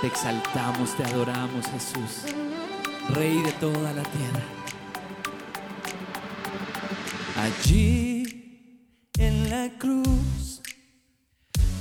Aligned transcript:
Te 0.00 0.06
exaltamos, 0.06 0.96
te 0.96 1.02
adoramos, 1.02 1.66
Jesús, 1.66 2.32
Rey 3.08 3.42
de 3.42 3.50
toda 3.52 3.92
la 3.92 4.04
tierra. 4.04 4.42
Allí 7.36 9.02
en 9.18 9.50
la 9.50 9.76
cruz 9.76 10.62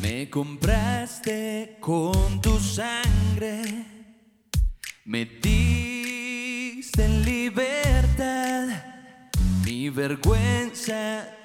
me 0.02 0.32
compraste 0.32 1.78
con 1.80 2.42
tu 2.42 2.58
sangre, 2.58 3.86
me 5.06 5.26
diste 5.26 7.08
libertad, 7.24 8.68
mi 9.64 9.92
vergüenza 9.92 11.37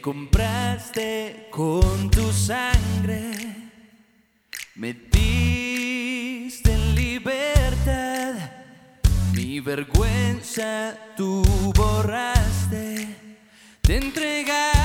Compraste 0.00 1.48
con 1.50 2.10
tu 2.10 2.32
sangre, 2.32 3.32
metiste 4.74 6.72
en 6.72 6.94
libertad, 6.94 8.34
mi 9.34 9.60
vergüenza 9.60 10.96
tú 11.18 11.42
borraste, 11.74 13.14
te 13.82 13.96
entregaste. 13.96 14.79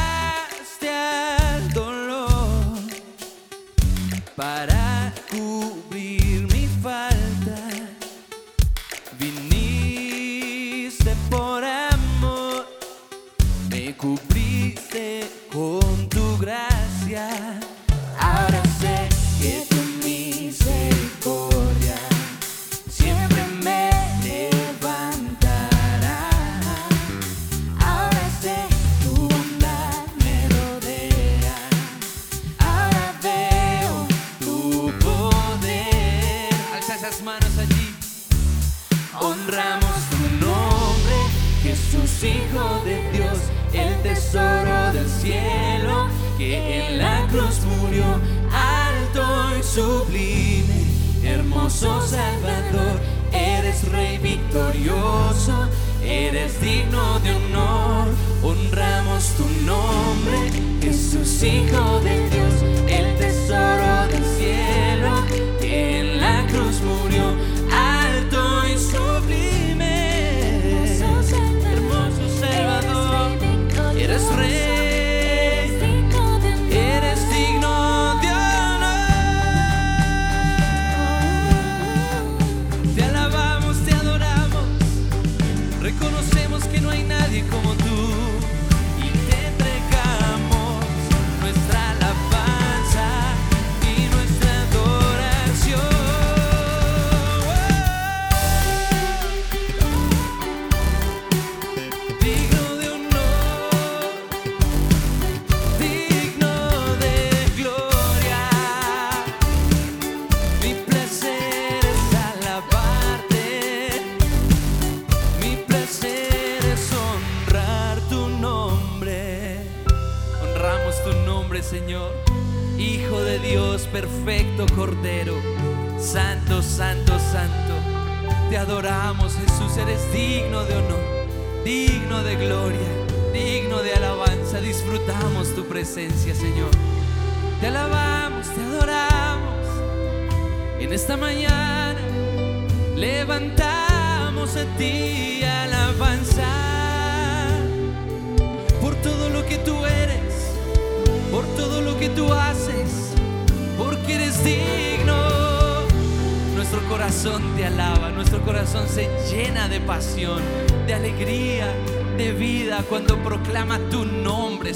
Hijo 42.25 42.81
de 42.83 43.11
Dios, 43.11 43.37
el 43.71 44.01
tesoro 44.01 44.93
del 44.93 45.07
cielo 45.07 46.07
que 46.39 46.87
en 46.87 46.97
la 46.97 47.27
cruz 47.27 47.61
murió, 47.79 48.03
alto 48.51 49.59
y 49.59 49.61
sublime, 49.61 50.87
hermoso 51.23 52.01
Salvador, 52.01 52.99
eres 53.31 53.87
Rey 53.91 54.17
victorioso, 54.17 55.69
eres 56.03 56.59
digno 56.61 57.19
de 57.19 57.35
honor, 57.35 58.07
honramos 58.41 59.33
tu 59.37 59.45
nombre, 59.63 60.51
Jesús 60.81 61.43
Hijo 61.43 61.99
de 61.99 62.29
Dios. 62.29 62.34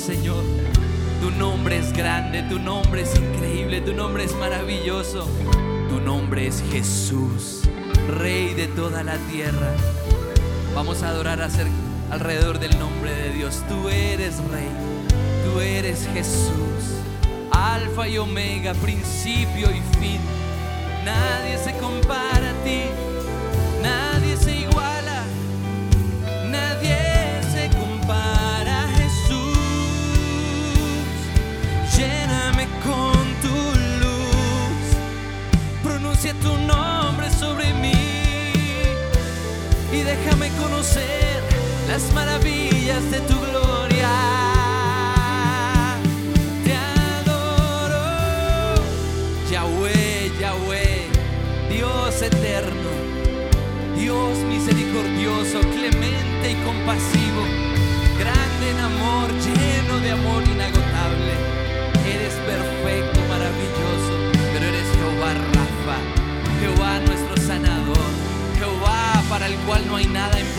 Señor. 0.10 0.44
Tu 1.22 1.30
nombre 1.30 1.78
es 1.78 1.94
grande, 1.94 2.42
tu 2.50 2.58
nombre 2.58 3.04
es 3.04 3.16
increíble, 3.16 3.80
tu 3.80 3.94
nombre 3.94 4.24
es 4.24 4.34
maravilloso. 4.38 5.28
Tu 5.88 6.02
nombre 6.02 6.48
es 6.48 6.64
Jesús, 6.72 7.70
Rey 8.08 8.56
de 8.56 8.66
toda 8.70 9.04
la 9.04 9.18
tierra. 9.32 9.72
Vamos 10.74 11.04
a 11.04 11.10
adorar 11.10 11.48
alrededor 12.10 12.58
del 12.58 12.80
nombre 12.80 13.14
de 13.14 13.30
Dios. 13.34 13.62
Tú 13.70 13.88
eres 13.88 14.38
Rey, 14.50 14.72
tú 15.46 15.60
eres 15.60 16.08
Jesús, 16.12 17.04
Alfa 17.52 18.08
y 18.08 18.18
Omega, 18.18 18.74
principio 18.74 19.70
y 19.70 19.82
fin. 20.00 20.20
Nadie 21.06 21.60
se 21.60 21.78
compara 21.78 22.50
a 22.50 22.64
ti, 22.64 22.82
nadie 23.84 24.36
se 24.38 24.56
iguala. 24.56 24.99
Déjame 40.10 40.50
conocer 40.58 41.44
las 41.88 42.12
maravillas 42.14 43.12
de 43.12 43.20
tu 43.22 43.36
gloria. 43.36 43.49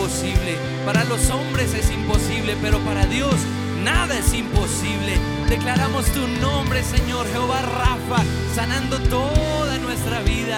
Imposible. 0.01 0.57
Para 0.83 1.03
los 1.03 1.29
hombres 1.29 1.73
es 1.75 1.91
imposible, 1.91 2.57
pero 2.61 2.79
para 2.79 3.05
Dios 3.05 3.35
nada 3.83 4.17
es 4.17 4.33
imposible. 4.33 5.13
Declaramos 5.47 6.05
tu 6.07 6.27
nombre, 6.41 6.83
Señor, 6.83 7.27
Jehová 7.31 7.61
Rafa, 7.61 8.23
sanando 8.55 8.97
toda 9.09 9.77
nuestra 9.77 10.21
vida. 10.21 10.55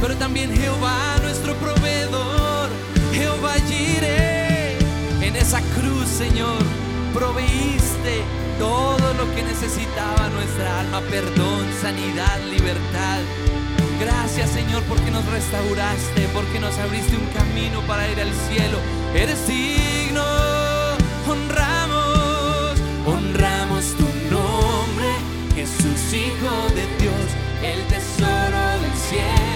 Pero 0.00 0.16
también 0.16 0.54
Jehová, 0.54 1.16
nuestro 1.22 1.54
proveedor, 1.54 2.68
Jehová 3.14 3.54
Jireh. 3.66 4.76
En 5.22 5.34
esa 5.36 5.60
cruz, 5.60 6.06
Señor, 6.06 6.62
proveíste 7.14 8.22
todo 8.58 9.14
lo 9.14 9.34
que 9.34 9.42
necesitaba 9.44 10.28
nuestra 10.28 10.80
alma, 10.80 11.00
perdón, 11.10 11.64
sanidad, 11.80 12.38
libertad. 12.50 13.20
Gracias 14.00 14.50
Señor 14.50 14.82
porque 14.84 15.10
nos 15.10 15.24
restauraste, 15.26 16.28
porque 16.32 16.58
nos 16.60 16.76
abriste 16.78 17.16
un 17.16 17.26
camino 17.26 17.80
para 17.82 18.08
ir 18.08 18.20
al 18.20 18.32
cielo. 18.48 18.78
Eres 19.14 19.46
digno, 19.46 20.24
honramos, 21.28 22.80
honramos 23.06 23.94
tu 23.96 24.06
nombre, 24.34 25.08
Jesús 25.54 26.12
Hijo 26.12 26.68
de 26.74 26.86
Dios, 26.98 27.26
el 27.62 27.82
tesoro 27.86 28.62
del 28.82 28.94
cielo, 29.08 29.53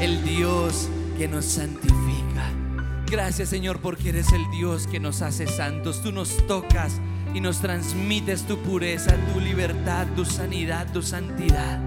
El 0.00 0.24
Dios 0.24 0.88
que 1.18 1.28
nos 1.28 1.44
santifica. 1.44 2.50
Gracias 3.06 3.50
Señor 3.50 3.80
porque 3.80 4.08
eres 4.08 4.32
el 4.32 4.50
Dios 4.50 4.86
que 4.86 4.98
nos 5.00 5.20
hace 5.20 5.46
santos. 5.46 6.00
Tú 6.02 6.12
nos 6.12 6.46
tocas 6.46 6.98
y 7.34 7.42
nos 7.42 7.60
transmites 7.60 8.46
tu 8.46 8.56
pureza, 8.56 9.14
tu 9.34 9.40
libertad, 9.40 10.06
tu 10.16 10.24
sanidad, 10.24 10.90
tu 10.94 11.02
santidad. 11.02 11.78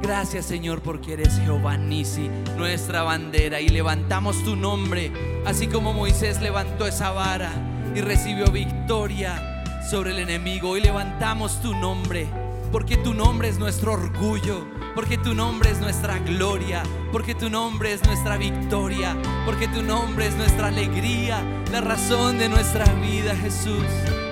Gracias 0.00 0.46
Señor 0.46 0.82
porque 0.82 1.14
eres 1.14 1.36
Jehová 1.40 1.76
Nisi, 1.76 2.30
nuestra 2.56 3.02
bandera 3.02 3.60
y 3.60 3.68
levantamos 3.68 4.44
tu 4.44 4.54
nombre, 4.54 5.12
así 5.44 5.66
como 5.66 5.92
Moisés 5.92 6.40
levantó 6.40 6.86
esa 6.86 7.10
vara 7.10 7.50
y 7.92 8.02
recibió 8.02 8.52
victoria 8.52 9.64
sobre 9.90 10.12
el 10.12 10.20
enemigo. 10.20 10.70
Hoy 10.70 10.80
levantamos 10.80 11.60
tu 11.60 11.74
nombre 11.74 12.28
porque 12.70 12.96
tu 12.96 13.14
nombre 13.14 13.48
es 13.48 13.58
nuestro 13.58 13.94
orgullo, 13.94 14.64
porque 14.94 15.18
tu 15.18 15.34
nombre 15.34 15.70
es 15.70 15.80
nuestra 15.80 16.18
gloria, 16.18 16.82
porque 17.12 17.34
tu 17.34 17.50
nombre 17.50 17.92
es 17.92 18.04
nuestra 18.04 18.36
victoria, 18.36 19.16
porque 19.44 19.68
tu 19.68 19.82
nombre 19.82 20.26
es 20.26 20.36
nuestra 20.36 20.68
alegría, 20.68 21.42
la 21.70 21.80
razón 21.80 22.38
de 22.38 22.48
nuestra 22.48 22.84
vida, 22.94 23.36
Jesús. 23.36 23.84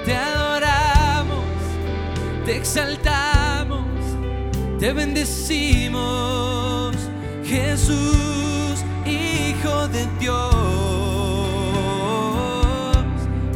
Te 0.05 0.17
adoramos, 0.17 1.45
te 2.45 2.57
exaltamos, 2.57 3.87
te 4.79 4.93
bendecimos, 4.93 5.97
Jesús, 7.45 8.85
Hijo 9.07 9.89
de 9.89 10.07
Dios, 10.21 10.55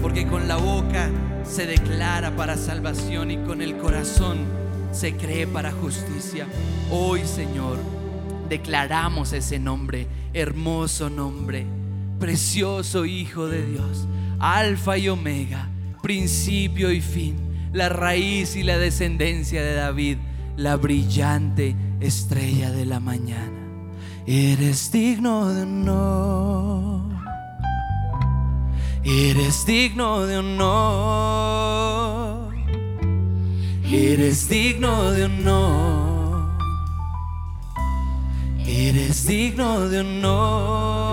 porque 0.00 0.26
con 0.26 0.48
la 0.48 0.56
boca 0.56 1.10
se 1.44 1.66
declara 1.66 2.30
para 2.36 2.56
salvación 2.56 3.30
y 3.30 3.36
con 3.38 3.60
el 3.60 3.76
corazón 3.76 4.61
se 4.92 5.16
cree 5.16 5.46
para 5.46 5.72
justicia. 5.72 6.46
Hoy, 6.90 7.22
Señor, 7.24 7.78
declaramos 8.48 9.32
ese 9.32 9.58
nombre, 9.58 10.06
hermoso 10.34 11.10
nombre, 11.10 11.66
precioso 12.20 13.04
Hijo 13.04 13.48
de 13.48 13.66
Dios, 13.66 14.06
Alfa 14.38 14.98
y 14.98 15.08
Omega, 15.08 15.68
principio 16.02 16.92
y 16.92 17.00
fin, 17.00 17.36
la 17.72 17.88
raíz 17.88 18.54
y 18.54 18.62
la 18.62 18.78
descendencia 18.78 19.62
de 19.62 19.74
David, 19.74 20.18
la 20.56 20.76
brillante 20.76 21.74
estrella 22.00 22.70
de 22.70 22.84
la 22.84 23.00
mañana. 23.00 23.58
Eres 24.26 24.92
digno 24.92 25.48
de 25.48 25.62
honor. 25.62 27.02
Eres 29.02 29.66
digno 29.66 30.26
de 30.26 30.38
honor. 30.38 32.41
Eres 33.94 34.48
digno 34.48 35.10
de 35.10 35.24
honor. 35.24 36.50
Eres 38.66 39.26
digno 39.26 39.86
de 39.86 40.00
honor. 40.00 41.12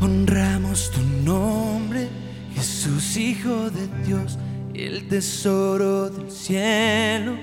Honramos 0.00 0.90
tu 0.90 1.02
nombre, 1.22 2.08
Jesús, 2.54 3.14
Hijo 3.18 3.68
de 3.68 3.88
Dios, 4.06 4.38
el 4.72 5.06
tesoro 5.08 6.08
del 6.08 6.30
cielo, 6.30 7.36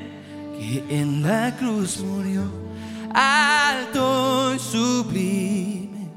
que 0.58 0.84
en 0.90 1.22
la 1.22 1.56
cruz 1.58 2.00
murió, 2.00 2.42
alto 3.14 4.56
y 4.56 4.60
sublime, 4.60 6.10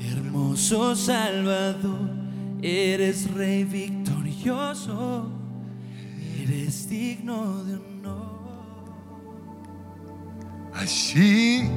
hermoso 0.00 0.96
Salvador, 0.96 2.08
eres 2.62 3.30
Rey 3.32 3.64
victorioso, 3.64 5.41
eres 6.42 6.88
digno 6.88 7.64
de 7.64 7.76
honor. 7.76 8.42
Allí 10.74 11.68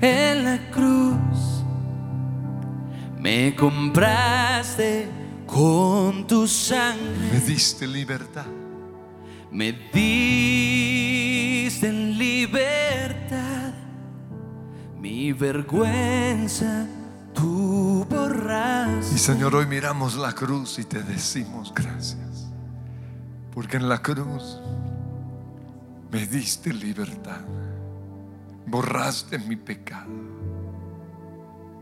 En 0.00 0.44
la 0.44 0.58
cruz 0.70 1.64
me 3.18 3.56
compraste 3.56 5.08
con 5.46 6.26
tu 6.26 6.46
sangre. 6.46 7.30
me 7.32 7.40
diste 7.40 7.86
libertad. 7.86 8.46
Me 9.50 9.72
diste 9.92 11.88
en 11.88 12.18
libertad 12.18 12.76
mi 15.06 15.32
vergüenza, 15.32 16.86
tú 17.32 18.04
Y 18.08 18.14
borraste. 18.14 19.18
Señor, 19.18 19.54
hoy 19.54 19.66
miramos 19.66 20.16
la 20.16 20.32
cruz 20.32 20.78
y 20.78 20.84
te 20.84 21.02
decimos 21.02 21.72
gracias. 21.74 22.45
Porque 23.56 23.78
en 23.78 23.88
la 23.88 24.02
cruz 24.02 24.60
me 26.12 26.26
diste 26.26 26.74
libertad. 26.74 27.40
Borraste 28.66 29.38
mi 29.38 29.56
pecado. 29.56 30.12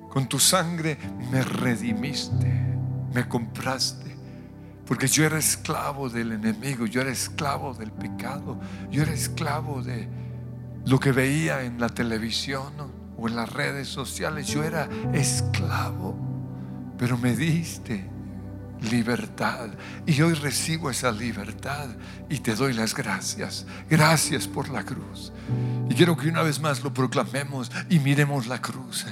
Con 0.08 0.28
tu 0.28 0.38
sangre 0.38 0.96
me 1.32 1.42
redimiste, 1.42 2.46
me 3.12 3.26
compraste, 3.26 4.16
Porque 4.86 5.08
yo 5.08 5.24
era 5.24 5.36
esclavo 5.36 6.08
del 6.08 6.30
enemigo, 6.30 6.86
yo 6.86 7.00
era 7.00 7.10
esclavo 7.10 7.74
del 7.74 7.90
pecado, 7.90 8.60
yo 8.88 9.02
era 9.02 9.12
esclavo 9.12 9.82
de 9.82 10.08
lo 10.86 11.00
que 11.00 11.10
veía 11.10 11.64
en 11.64 11.80
la 11.80 11.88
televisión 11.88 12.72
o 13.16 13.26
en 13.26 13.34
las 13.34 13.52
redes 13.52 13.88
sociales, 13.88 14.46
yo 14.46 14.62
era 14.62 14.88
esclavo, 15.12 16.14
pero 16.96 17.18
me 17.18 17.34
diste 17.34 18.13
libertad. 18.80 19.68
Y 20.06 20.20
hoy 20.22 20.34
recibo 20.34 20.90
esa 20.90 21.10
libertad 21.10 21.88
y 22.28 22.38
te 22.38 22.54
doy 22.54 22.72
las 22.72 22.94
gracias. 22.94 23.66
Gracias 23.88 24.46
por 24.48 24.68
la 24.68 24.84
cruz. 24.84 25.32
Y 25.88 25.94
quiero 25.94 26.16
que 26.16 26.28
una 26.28 26.42
vez 26.42 26.60
más 26.60 26.82
lo 26.82 26.92
proclamemos 26.92 27.70
y 27.88 27.98
miremos 27.98 28.46
la 28.46 28.60
cruz. 28.60 29.06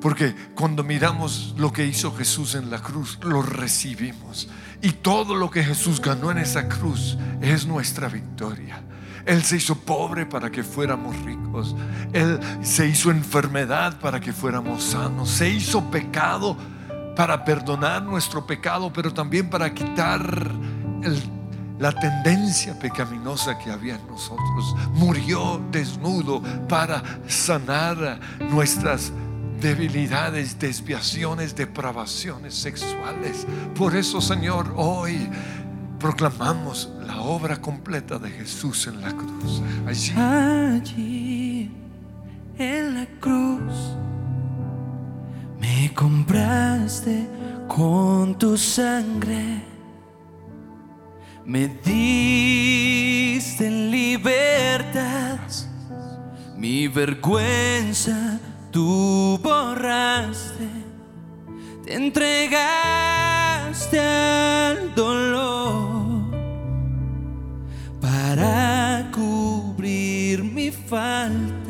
Porque 0.00 0.34
cuando 0.54 0.82
miramos 0.82 1.54
lo 1.56 1.72
que 1.72 1.86
hizo 1.86 2.14
Jesús 2.14 2.56
en 2.56 2.70
la 2.70 2.80
cruz, 2.80 3.18
lo 3.22 3.40
recibimos. 3.40 4.48
Y 4.80 4.90
todo 4.92 5.36
lo 5.36 5.48
que 5.48 5.62
Jesús 5.62 6.00
ganó 6.00 6.32
en 6.32 6.38
esa 6.38 6.68
cruz 6.68 7.16
es 7.40 7.66
nuestra 7.66 8.08
victoria. 8.08 8.82
Él 9.24 9.44
se 9.44 9.56
hizo 9.56 9.76
pobre 9.76 10.26
para 10.26 10.50
que 10.50 10.64
fuéramos 10.64 11.16
ricos. 11.22 11.76
Él 12.12 12.40
se 12.62 12.88
hizo 12.88 13.10
enfermedad 13.12 14.00
para 14.00 14.18
que 14.18 14.32
fuéramos 14.32 14.82
sanos. 14.82 15.30
Se 15.30 15.48
hizo 15.48 15.90
pecado 15.90 16.56
para 17.16 17.44
perdonar 17.44 18.02
nuestro 18.02 18.46
pecado, 18.46 18.92
pero 18.92 19.12
también 19.12 19.50
para 19.50 19.72
quitar 19.72 20.50
la 21.78 21.92
tendencia 21.92 22.78
pecaminosa 22.78 23.58
que 23.58 23.70
había 23.70 23.96
en 23.96 24.06
nosotros. 24.06 24.76
Murió 24.94 25.60
desnudo 25.70 26.42
para 26.68 27.02
sanar 27.26 28.20
nuestras 28.38 29.12
debilidades, 29.60 30.58
desviaciones, 30.58 31.54
depravaciones 31.54 32.54
sexuales. 32.54 33.46
Por 33.76 33.94
eso, 33.96 34.20
Señor, 34.20 34.72
hoy 34.76 35.28
proclamamos 35.98 36.90
la 37.06 37.20
obra 37.20 37.60
completa 37.60 38.18
de 38.18 38.30
Jesús 38.30 38.86
en 38.88 39.00
la 39.00 39.12
cruz. 39.12 39.62
Allí, 39.86 41.70
en 42.58 42.94
la 42.94 43.06
cruz 43.20 43.96
me 45.62 45.94
compraste 45.94 47.28
con 47.68 48.36
tu 48.36 48.56
sangre. 48.58 49.62
Me 51.44 51.68
diste 51.84 53.70
libertad, 53.70 55.38
mi 56.56 56.88
vergüenza 56.88 58.40
tú 58.70 59.38
borraste, 59.42 60.68
te 61.84 61.94
entregaste 61.94 62.50
al 64.00 64.94
dolor 64.94 66.22
para 68.00 69.08
cubrir 69.12 70.42
mi 70.44 70.70
falta. 70.70 71.62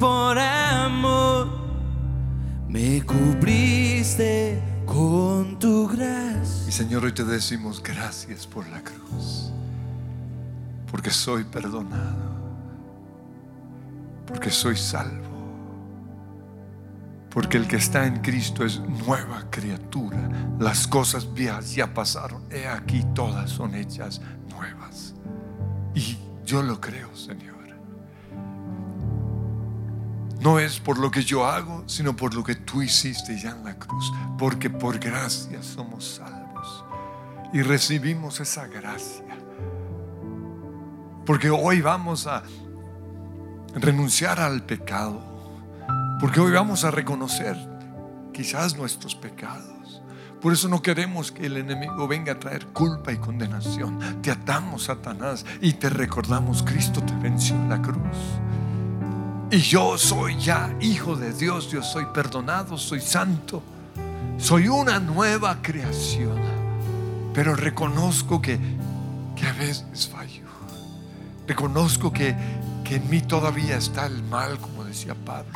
Por 0.00 0.36
amor, 0.36 1.46
me 2.68 3.02
cubriste 3.02 4.60
con 4.84 5.56
tu 5.60 5.86
gracia. 5.86 6.68
Y 6.68 6.72
Señor, 6.72 7.04
hoy 7.04 7.12
te 7.12 7.22
decimos 7.22 7.80
gracias 7.80 8.48
por 8.48 8.66
la 8.68 8.82
cruz, 8.82 9.52
porque 10.90 11.10
soy 11.10 11.44
perdonado 11.44 12.30
porque 14.30 14.50
soy 14.50 14.76
salvo. 14.76 15.28
Porque 17.30 17.56
el 17.56 17.66
que 17.66 17.76
está 17.76 18.06
en 18.06 18.20
Cristo 18.22 18.64
es 18.64 18.80
nueva 19.06 19.50
criatura. 19.50 20.28
Las 20.58 20.86
cosas 20.86 21.32
viejas 21.34 21.74
ya 21.74 21.92
pasaron. 21.92 22.44
He 22.50 22.66
aquí 22.66 23.04
todas 23.14 23.50
son 23.50 23.74
hechas 23.74 24.20
nuevas. 24.48 25.14
Y 25.94 26.16
yo 26.44 26.62
lo 26.62 26.80
creo, 26.80 27.14
Señor. 27.16 27.49
No 30.40 30.58
es 30.58 30.80
por 30.80 30.98
lo 30.98 31.10
que 31.10 31.22
yo 31.22 31.44
hago, 31.44 31.84
sino 31.86 32.16
por 32.16 32.34
lo 32.34 32.42
que 32.42 32.54
tú 32.54 32.80
hiciste 32.80 33.38
ya 33.38 33.50
en 33.50 33.62
la 33.62 33.78
cruz. 33.78 34.10
Porque 34.38 34.70
por 34.70 34.98
gracia 34.98 35.62
somos 35.62 36.16
salvos. 36.16 36.84
Y 37.52 37.60
recibimos 37.60 38.40
esa 38.40 38.66
gracia. 38.66 39.36
Porque 41.26 41.50
hoy 41.50 41.82
vamos 41.82 42.26
a 42.26 42.42
renunciar 43.74 44.40
al 44.40 44.62
pecado. 44.64 45.20
Porque 46.20 46.40
hoy 46.40 46.52
vamos 46.52 46.84
a 46.84 46.90
reconocer 46.90 47.56
quizás 48.32 48.76
nuestros 48.76 49.14
pecados. 49.14 50.02
Por 50.40 50.54
eso 50.54 50.68
no 50.68 50.80
queremos 50.80 51.30
que 51.32 51.44
el 51.44 51.58
enemigo 51.58 52.08
venga 52.08 52.32
a 52.32 52.38
traer 52.38 52.66
culpa 52.68 53.12
y 53.12 53.18
condenación. 53.18 53.98
Te 54.22 54.30
atamos, 54.30 54.84
Satanás, 54.84 55.44
y 55.60 55.74
te 55.74 55.90
recordamos, 55.90 56.62
Cristo 56.62 57.02
te 57.02 57.14
venció 57.16 57.54
en 57.56 57.68
la 57.68 57.82
cruz. 57.82 58.00
Y 59.52 59.58
yo 59.58 59.98
soy 59.98 60.38
ya 60.38 60.72
hijo 60.80 61.16
de 61.16 61.32
Dios, 61.32 61.70
yo 61.70 61.82
soy 61.82 62.06
perdonado, 62.14 62.78
soy 62.78 63.00
santo, 63.00 63.62
soy 64.38 64.68
una 64.68 65.00
nueva 65.00 65.60
creación. 65.60 66.38
Pero 67.34 67.56
reconozco 67.56 68.40
que, 68.40 68.58
que 69.34 69.46
a 69.46 69.52
veces 69.52 70.08
fallo. 70.08 70.44
Reconozco 71.46 72.12
que 72.12 72.34
en 72.90 73.08
mí 73.08 73.20
todavía 73.22 73.76
está 73.76 74.06
el 74.06 74.22
mal, 74.24 74.58
como 74.58 74.84
decía 74.84 75.14
Pablo. 75.14 75.52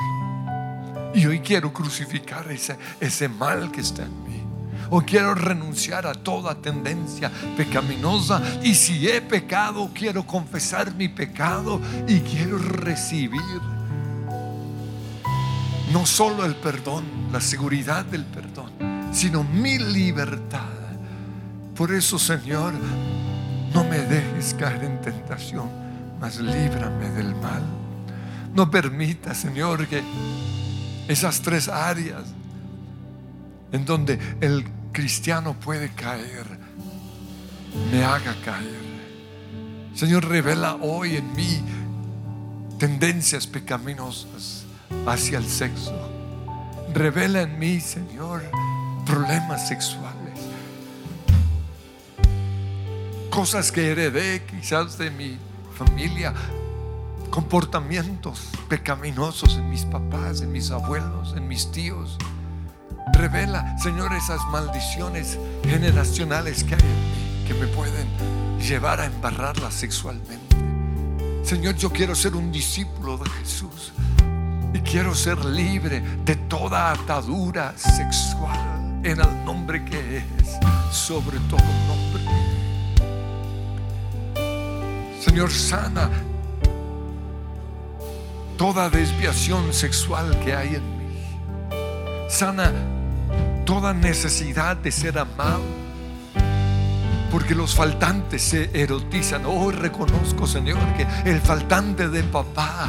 Y 1.14 1.26
hoy 1.26 1.40
quiero 1.40 1.72
crucificar 1.72 2.50
ese, 2.50 2.76
ese 3.00 3.28
mal 3.28 3.70
que 3.70 3.80
está 3.80 4.04
en 4.04 4.24
mí. 4.24 4.42
Hoy 4.90 5.04
quiero 5.04 5.34
renunciar 5.34 6.06
a 6.06 6.14
toda 6.14 6.54
tendencia 6.54 7.30
pecaminosa. 7.56 8.42
Y 8.62 8.74
si 8.74 9.08
he 9.08 9.20
pecado, 9.20 9.90
quiero 9.94 10.26
confesar 10.26 10.94
mi 10.94 11.08
pecado 11.08 11.80
y 12.06 12.20
quiero 12.20 12.58
recibir 12.58 13.40
no 15.94 16.04
solo 16.06 16.44
el 16.44 16.56
perdón, 16.56 17.04
la 17.30 17.40
seguridad 17.40 18.04
del 18.04 18.24
perdón, 18.24 18.72
sino 19.12 19.44
mi 19.44 19.78
libertad. 19.78 20.68
Por 21.76 21.94
eso, 21.94 22.18
Señor, 22.18 22.74
no 23.72 23.84
me 23.84 24.00
dejes 24.00 24.54
caer 24.54 24.82
en 24.82 25.00
tentación 25.00 25.70
líbrame 26.40 27.10
del 27.10 27.32
mal. 27.36 27.62
No 28.54 28.68
permita, 28.68 29.34
Señor, 29.34 29.86
que 29.86 30.02
esas 31.06 31.42
tres 31.42 31.68
áreas 31.68 32.24
en 33.70 33.84
donde 33.84 34.18
el 34.40 34.64
cristiano 34.90 35.54
puede 35.54 35.90
caer, 35.90 36.44
me 37.92 38.02
haga 38.02 38.34
caer. 38.44 38.82
Señor, 39.94 40.28
revela 40.28 40.74
hoy 40.74 41.18
en 41.18 41.32
mí 41.36 41.62
tendencias 42.80 43.46
pecaminosas 43.46 44.63
hacia 45.06 45.38
el 45.38 45.48
sexo. 45.48 45.92
Revela 46.92 47.42
en 47.42 47.58
mí, 47.58 47.80
Señor, 47.80 48.42
problemas 49.04 49.68
sexuales. 49.68 50.14
Cosas 53.30 53.72
que 53.72 53.90
heredé 53.90 54.44
quizás 54.44 54.96
de 54.96 55.10
mi 55.10 55.38
familia, 55.76 56.32
comportamientos 57.30 58.48
pecaminosos 58.68 59.56
en 59.56 59.68
mis 59.70 59.84
papás, 59.84 60.40
en 60.40 60.52
mis 60.52 60.70
abuelos, 60.70 61.34
en 61.36 61.48
mis 61.48 61.72
tíos. 61.72 62.16
Revela, 63.12 63.76
Señor, 63.78 64.12
esas 64.12 64.40
maldiciones 64.52 65.38
generacionales 65.64 66.62
que 66.62 66.76
hay 66.76 67.44
que 67.46 67.54
me 67.54 67.66
pueden 67.66 68.06
llevar 68.58 69.00
a 69.00 69.06
embarrarla 69.06 69.70
sexualmente. 69.70 70.56
Señor, 71.42 71.74
yo 71.74 71.90
quiero 71.90 72.14
ser 72.14 72.34
un 72.36 72.50
discípulo 72.52 73.18
de 73.18 73.28
Jesús 73.30 73.92
y 74.74 74.80
quiero 74.80 75.14
ser 75.14 75.42
libre 75.44 76.02
de 76.24 76.34
toda 76.34 76.90
atadura 76.90 77.72
sexual 77.76 79.00
en 79.04 79.20
el 79.20 79.44
nombre 79.44 79.84
que 79.84 80.18
es 80.18 80.24
sobre 80.90 81.38
todo 81.48 81.62
nombre. 81.86 82.24
Señor, 85.20 85.52
sana 85.52 86.10
toda 88.58 88.90
desviación 88.90 89.72
sexual 89.72 90.38
que 90.40 90.54
hay 90.54 90.74
en 90.74 90.98
mí. 90.98 92.28
Sana 92.28 92.72
toda 93.64 93.94
necesidad 93.94 94.76
de 94.76 94.90
ser 94.90 95.18
amado. 95.18 95.62
Porque 97.30 97.54
los 97.54 97.74
faltantes 97.74 98.42
se 98.42 98.70
erotizan. 98.72 99.44
Hoy 99.46 99.74
reconozco, 99.74 100.46
Señor, 100.46 100.78
que 100.96 101.06
el 101.28 101.40
faltante 101.40 102.08
de 102.08 102.22
papá 102.22 102.88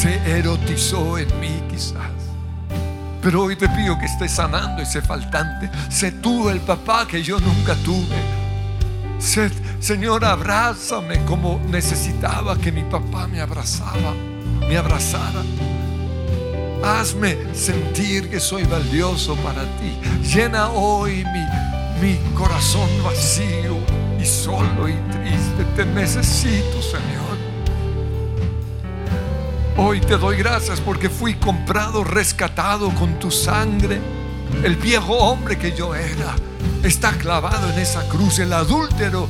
se 0.00 0.14
erotizó 0.38 1.18
en 1.18 1.28
mí 1.40 1.62
quizás. 1.70 2.10
Pero 3.20 3.42
hoy 3.42 3.54
te 3.54 3.68
pido 3.68 3.98
que 3.98 4.06
estés 4.06 4.32
sanando 4.32 4.80
ese 4.80 5.02
faltante. 5.02 5.70
Sé 5.90 6.10
tú 6.10 6.48
el 6.48 6.60
papá 6.60 7.06
que 7.06 7.22
yo 7.22 7.38
nunca 7.38 7.74
tuve. 7.84 8.16
Sé 9.18 9.50
Señor, 9.78 10.24
abrázame 10.24 11.22
como 11.26 11.60
necesitaba 11.68 12.56
que 12.56 12.72
mi 12.72 12.82
papá 12.84 13.26
me 13.26 13.42
abrazaba, 13.42 14.14
me 14.66 14.78
abrazara. 14.78 15.42
Hazme 16.82 17.36
sentir 17.52 18.30
que 18.30 18.40
soy 18.40 18.64
valioso 18.64 19.36
para 19.36 19.64
ti. 19.64 19.98
Llena 20.22 20.70
hoy 20.70 21.26
mi, 21.26 22.08
mi 22.08 22.16
corazón 22.34 22.88
vacío 23.04 23.76
y 24.18 24.24
solo 24.24 24.88
y 24.88 24.94
triste. 25.10 25.64
Te 25.76 25.84
necesito, 25.84 26.80
Señor. 26.80 27.19
Hoy 29.82 29.98
te 29.98 30.18
doy 30.18 30.36
gracias 30.36 30.78
porque 30.78 31.08
fui 31.08 31.36
comprado, 31.36 32.04
rescatado 32.04 32.90
con 32.96 33.18
tu 33.18 33.30
sangre. 33.30 33.98
El 34.62 34.76
viejo 34.76 35.14
hombre 35.14 35.56
que 35.56 35.74
yo 35.74 35.94
era 35.94 36.36
está 36.84 37.12
clavado 37.12 37.72
en 37.72 37.78
esa 37.78 38.06
cruz. 38.06 38.40
El 38.40 38.52
adúltero 38.52 39.26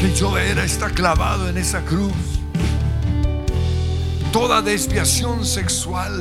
que 0.00 0.12
yo 0.16 0.36
era 0.36 0.64
está 0.64 0.90
clavado 0.90 1.48
en 1.48 1.58
esa 1.58 1.82
cruz. 1.82 2.12
Toda 4.32 4.62
desviación 4.62 5.46
sexual 5.46 6.20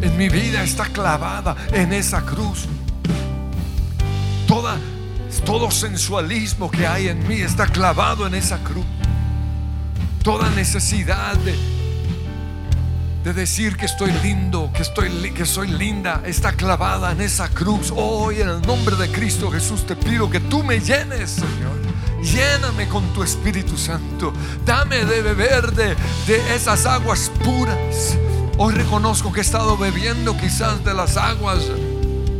en 0.00 0.16
mi 0.16 0.30
vida 0.30 0.62
está 0.62 0.86
clavada 0.86 1.56
en 1.74 1.92
esa 1.92 2.22
cruz. 2.22 2.64
Toda, 4.48 4.78
todo 5.44 5.70
sensualismo 5.70 6.70
que 6.70 6.86
hay 6.86 7.08
en 7.08 7.28
mí 7.28 7.42
está 7.42 7.66
clavado 7.66 8.26
en 8.26 8.34
esa 8.34 8.64
cruz. 8.64 8.86
Toda 10.24 10.48
necesidad 10.48 11.36
de, 11.36 11.54
de 13.22 13.32
decir 13.34 13.76
que 13.76 13.84
estoy 13.84 14.10
lindo, 14.22 14.70
que, 14.74 14.80
estoy, 14.80 15.10
que 15.32 15.44
soy 15.44 15.68
linda, 15.68 16.22
está 16.24 16.52
clavada 16.52 17.12
en 17.12 17.20
esa 17.20 17.50
cruz. 17.50 17.92
Hoy 17.94 18.40
en 18.40 18.48
el 18.48 18.62
nombre 18.62 18.96
de 18.96 19.10
Cristo 19.10 19.50
Jesús 19.50 19.86
te 19.86 19.94
pido 19.94 20.30
que 20.30 20.40
tú 20.40 20.62
me 20.62 20.80
llenes, 20.80 21.30
Señor. 21.30 21.78
Lléname 22.22 22.88
con 22.88 23.06
tu 23.12 23.22
Espíritu 23.22 23.76
Santo. 23.76 24.32
Dame 24.64 25.04
de 25.04 25.20
beber 25.20 25.72
de 25.72 25.94
esas 26.54 26.86
aguas 26.86 27.30
puras. 27.44 28.16
Hoy 28.56 28.72
reconozco 28.72 29.30
que 29.30 29.40
he 29.40 29.42
estado 29.42 29.76
bebiendo 29.76 30.34
quizás 30.38 30.82
de 30.86 30.94
las 30.94 31.18
aguas 31.18 31.64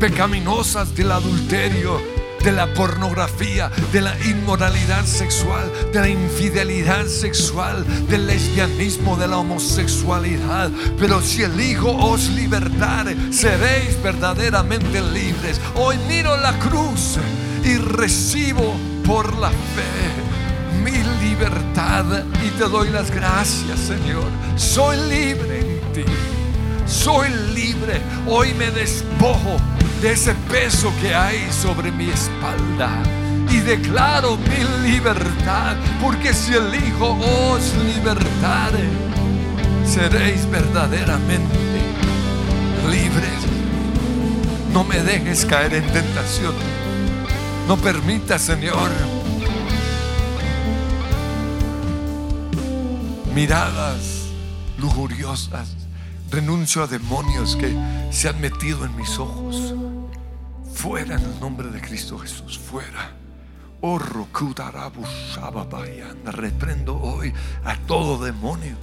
pecaminosas 0.00 0.94
del 0.94 1.12
adulterio, 1.12 2.00
de 2.44 2.52
la 2.52 2.66
pornografía, 2.74 3.70
de 3.90 4.02
la 4.02 4.14
inmoralidad 4.24 5.06
sexual, 5.06 5.72
de 5.92 6.00
la 6.00 6.08
infidelidad 6.08 7.06
sexual, 7.06 7.84
del 8.08 8.26
lesbianismo, 8.26 9.16
de 9.16 9.28
la 9.28 9.38
homosexualidad. 9.38 10.70
Pero 10.98 11.22
si 11.22 11.42
el 11.42 11.58
Hijo 11.58 11.90
os 11.90 12.28
libertare, 12.30 13.16
seréis 13.32 14.00
verdaderamente 14.02 15.00
libres. 15.00 15.58
Hoy 15.74 15.96
miro 16.06 16.36
la 16.36 16.52
cruz 16.58 17.18
y 17.64 17.78
recibo 17.78 18.74
por 19.06 19.34
la 19.38 19.48
fe 19.48 20.34
mi 20.84 21.02
libertad 21.26 22.04
y 22.44 22.50
te 22.58 22.64
doy 22.64 22.90
las 22.90 23.10
gracias, 23.10 23.78
Señor. 23.78 24.28
Soy 24.56 24.98
libre 25.08 25.60
en 25.60 25.92
ti. 25.94 26.04
Soy 26.86 27.28
libre. 27.54 28.02
Hoy 28.26 28.52
me 28.54 28.70
despojo 28.70 29.56
de 30.04 30.12
ese 30.12 30.34
peso 30.52 30.92
que 31.00 31.14
hay 31.14 31.50
sobre 31.50 31.90
mi 31.90 32.10
espalda. 32.10 32.90
Y 33.50 33.60
declaro 33.60 34.36
mi 34.36 34.90
libertad, 34.90 35.76
porque 35.98 36.34
si 36.34 36.52
el 36.52 36.74
Hijo 36.74 37.16
os 37.18 37.74
libertare, 37.76 38.84
seréis 39.86 40.44
verdaderamente 40.50 41.56
libres. 42.90 43.40
No 44.74 44.84
me 44.84 45.00
dejes 45.00 45.46
caer 45.46 45.72
en 45.72 45.86
tentación. 45.90 46.54
No 47.66 47.78
permita, 47.78 48.38
Señor, 48.38 48.90
miradas 53.34 54.26
lujuriosas. 54.76 55.68
Renuncio 56.30 56.82
a 56.82 56.88
demonios 56.88 57.56
que 57.56 57.74
se 58.10 58.28
han 58.28 58.38
metido 58.40 58.84
en 58.84 58.94
mis 58.96 59.18
ojos. 59.18 59.74
Fuera 60.84 61.14
en 61.14 61.22
el 61.22 61.40
nombre 61.40 61.68
de 61.70 61.80
Cristo 61.80 62.18
Jesús, 62.18 62.58
fuera. 62.58 63.10
Oh, 63.80 63.98
reprendo 66.30 67.00
hoy 67.00 67.32
a 67.64 67.74
todo 67.86 68.22
demonio 68.22 68.76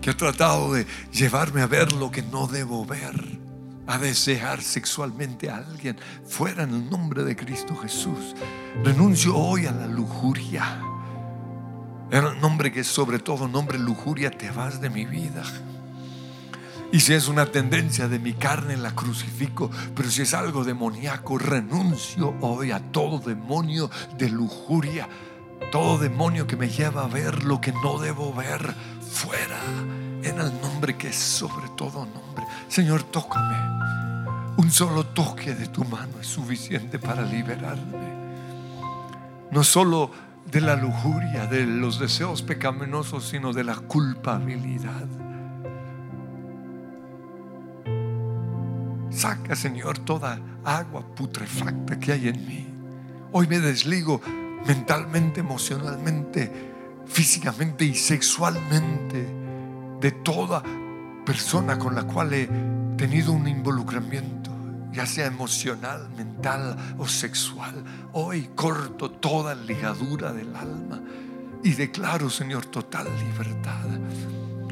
que 0.00 0.08
ha 0.08 0.16
tratado 0.16 0.72
de 0.72 0.86
llevarme 1.12 1.60
a 1.60 1.66
ver 1.66 1.92
lo 1.92 2.10
que 2.10 2.22
no 2.22 2.46
debo 2.46 2.86
ver, 2.86 3.38
a 3.86 3.98
desear 3.98 4.62
sexualmente 4.62 5.50
a 5.50 5.58
alguien. 5.58 5.98
Fuera 6.26 6.62
en 6.62 6.70
el 6.70 6.88
nombre 6.88 7.22
de 7.22 7.36
Cristo 7.36 7.76
Jesús. 7.76 8.34
Renuncio 8.82 9.36
hoy 9.36 9.66
a 9.66 9.72
la 9.72 9.86
lujuria. 9.86 10.80
En 12.10 12.24
el 12.24 12.40
nombre 12.40 12.72
que 12.72 12.82
sobre 12.82 13.18
todo 13.18 13.46
nombre 13.46 13.78
lujuria, 13.78 14.30
te 14.30 14.50
vas 14.52 14.80
de 14.80 14.88
mi 14.88 15.04
vida. 15.04 15.42
Y 16.90 17.00
si 17.00 17.12
es 17.12 17.28
una 17.28 17.46
tendencia 17.46 18.08
de 18.08 18.18
mi 18.18 18.32
carne, 18.32 18.76
la 18.76 18.94
crucifico. 18.94 19.70
Pero 19.94 20.10
si 20.10 20.22
es 20.22 20.32
algo 20.32 20.64
demoníaco, 20.64 21.36
renuncio 21.36 22.34
hoy 22.40 22.70
a 22.70 22.80
todo 22.80 23.18
demonio 23.18 23.90
de 24.16 24.30
lujuria. 24.30 25.06
Todo 25.70 25.98
demonio 25.98 26.46
que 26.46 26.56
me 26.56 26.70
lleva 26.70 27.04
a 27.04 27.08
ver 27.08 27.44
lo 27.44 27.60
que 27.60 27.72
no 27.72 27.98
debo 27.98 28.32
ver. 28.32 28.74
Fuera. 29.10 29.60
En 30.22 30.40
el 30.40 30.60
nombre 30.62 30.96
que 30.96 31.08
es 31.08 31.16
sobre 31.16 31.68
todo 31.76 32.06
nombre. 32.06 32.46
Señor, 32.68 33.02
tócame. 33.02 33.56
Un 34.56 34.70
solo 34.70 35.04
toque 35.04 35.54
de 35.54 35.66
tu 35.68 35.84
mano 35.84 36.20
es 36.20 36.26
suficiente 36.26 36.98
para 36.98 37.22
liberarme. 37.22 38.08
No 39.50 39.62
solo 39.62 40.10
de 40.50 40.62
la 40.62 40.74
lujuria, 40.74 41.46
de 41.46 41.66
los 41.66 42.00
deseos 42.00 42.40
pecaminosos, 42.40 43.28
sino 43.28 43.52
de 43.52 43.64
la 43.64 43.76
culpabilidad. 43.76 45.06
Saca, 49.10 49.56
Señor, 49.56 49.98
toda 49.98 50.40
agua 50.64 51.02
putrefacta 51.14 51.98
que 51.98 52.12
hay 52.12 52.28
en 52.28 52.46
mí. 52.46 52.66
Hoy 53.32 53.46
me 53.46 53.58
desligo 53.58 54.20
mentalmente, 54.66 55.40
emocionalmente, 55.40 56.50
físicamente 57.06 57.84
y 57.84 57.94
sexualmente 57.94 59.26
de 60.00 60.10
toda 60.12 60.62
persona 61.24 61.78
con 61.78 61.94
la 61.94 62.04
cual 62.04 62.32
he 62.32 62.48
tenido 62.96 63.32
un 63.32 63.48
involucramiento 63.48 64.48
ya 64.92 65.06
sea 65.06 65.26
emocional, 65.26 66.08
mental 66.16 66.76
o 66.98 67.06
sexual. 67.06 67.84
Hoy 68.12 68.50
corto 68.54 69.10
toda 69.10 69.54
ligadura 69.54 70.32
del 70.32 70.54
alma 70.56 71.00
y 71.62 71.72
declaro, 71.72 72.28
Señor, 72.30 72.66
total 72.66 73.06
libertad. 73.18 73.86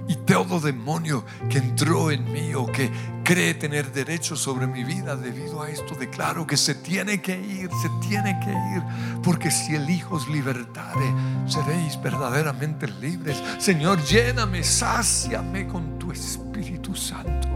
Y 0.09 0.15
todo 0.15 0.61
demonio 0.61 1.25
que 1.49 1.59
entró 1.59 2.11
en 2.11 2.31
mí 2.33 2.55
o 2.55 2.67
que 2.67 2.91
cree 3.25 3.55
tener 3.55 3.93
derecho 3.93 4.37
sobre 4.37 4.67
mi 4.67 4.85
vida 4.85 5.17
debido 5.17 5.63
a 5.63 5.69
esto, 5.69 5.97
declaro 5.97 6.47
que 6.47 6.57
se 6.57 6.77
tiene 6.77 7.21
que 7.21 7.37
ir, 7.37 7.69
se 7.83 8.09
tiene 8.09 8.39
que 8.39 8.51
ir. 8.51 9.21
Porque 9.23 9.51
si 9.51 9.75
el 9.75 9.91
Hijo 9.91 10.17
os 10.17 10.29
libertare, 10.29 11.13
seréis 11.47 12.01
verdaderamente 12.01 12.87
libres. 12.87 13.43
Señor, 13.59 14.01
lléname, 14.05 14.63
sáciame 14.63 15.67
con 15.67 15.99
tu 15.99 16.13
Espíritu 16.13 16.95
Santo. 16.95 17.49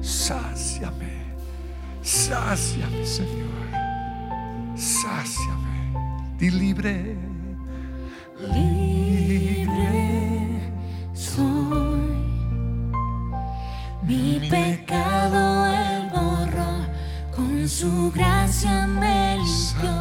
Sáciame. 0.00 1.22
Sáciame, 2.02 3.04
Señor. 3.04 3.50
Sáciame. 4.76 6.36
Di 6.38 6.50
libre. 6.50 7.16
Libre 8.40 8.81
pecado 14.52 15.66
él 15.66 16.10
borró, 16.10 16.84
con 17.34 17.66
su 17.66 18.10
gracia 18.10 18.86
me 18.86 19.38
limpió. 19.38 19.92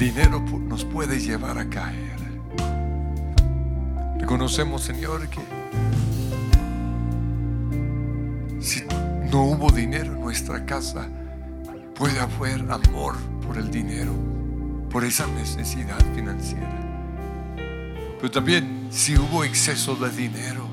Dinero 0.00 0.40
nos 0.40 0.86
puede 0.86 1.20
llevar 1.20 1.58
a 1.58 1.68
caer. 1.68 2.16
Reconocemos, 4.18 4.80
Señor, 4.80 5.28
que 5.28 5.40
si 8.62 8.82
no 9.30 9.44
hubo 9.44 9.70
dinero 9.70 10.14
en 10.14 10.20
nuestra 10.22 10.64
casa, 10.64 11.06
puede 11.94 12.18
haber 12.18 12.64
amor 12.70 13.14
por 13.46 13.58
el 13.58 13.70
dinero, 13.70 14.14
por 14.88 15.04
esa 15.04 15.26
necesidad 15.26 16.00
financiera. 16.14 16.80
Pero 18.16 18.30
también 18.30 18.88
si 18.88 19.18
hubo 19.18 19.44
exceso 19.44 19.96
de 19.96 20.08
dinero, 20.08 20.66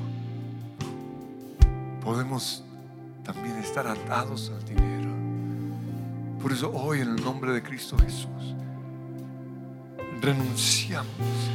podemos 2.02 2.64
también 3.24 3.58
estar 3.58 3.86
atados 3.86 4.50
al 4.56 4.64
dinero. 4.64 5.10
Por 6.40 6.50
eso 6.50 6.72
hoy 6.72 7.02
en 7.02 7.10
el 7.10 7.22
nombre 7.22 7.52
de 7.52 7.62
Cristo 7.62 7.98
Jesús 7.98 8.37
renunciamos 10.20 11.08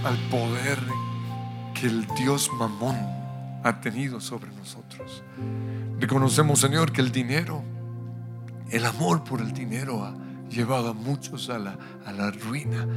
al 0.03 0.17
poder 0.29 0.79
que 1.73 1.87
el 1.87 2.05
Dios 2.17 2.49
Mamón 2.57 2.97
ha 3.63 3.79
tenido 3.81 4.19
sobre 4.19 4.51
nosotros. 4.51 5.23
Reconocemos, 5.99 6.59
Señor, 6.59 6.91
que 6.91 7.01
el 7.01 7.11
dinero, 7.11 7.63
el 8.69 8.85
amor 8.85 9.23
por 9.23 9.41
el 9.41 9.53
dinero 9.53 10.03
ha 10.03 10.15
llevado 10.49 10.89
a 10.89 10.93
muchos 10.93 11.49
a 11.49 11.57
la, 11.57 11.77
a 12.05 12.11
la 12.11 12.31
ruina, 12.31 12.87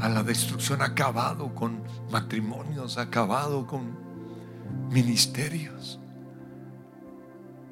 a 0.00 0.08
la 0.08 0.22
destrucción, 0.22 0.82
ha 0.82 0.86
acabado 0.86 1.54
con 1.54 1.82
matrimonios, 2.10 2.98
ha 2.98 3.02
acabado 3.02 3.66
con 3.66 3.96
ministerios. 4.90 5.98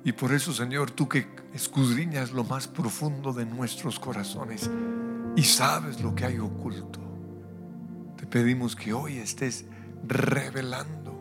Y 0.05 0.13
por 0.13 0.33
eso, 0.33 0.53
Señor, 0.53 0.91
tú 0.91 1.09
que 1.09 1.27
escudriñas 1.55 2.33
lo 2.33 2.45
más 2.45 2.69
profundo 2.69 3.33
de 3.33 3.47
nuestros 3.47 3.99
corazones 3.99 4.71
y 5.37 5.43
sabes 5.43 6.01
lo 6.01 6.15
que 6.15 6.27
hay 6.27 6.39
oculto, 6.39 7.01
pedimos 8.35 8.75
que 8.75 8.93
hoy 8.93 9.19
estés 9.19 9.65
revelando 10.03 11.15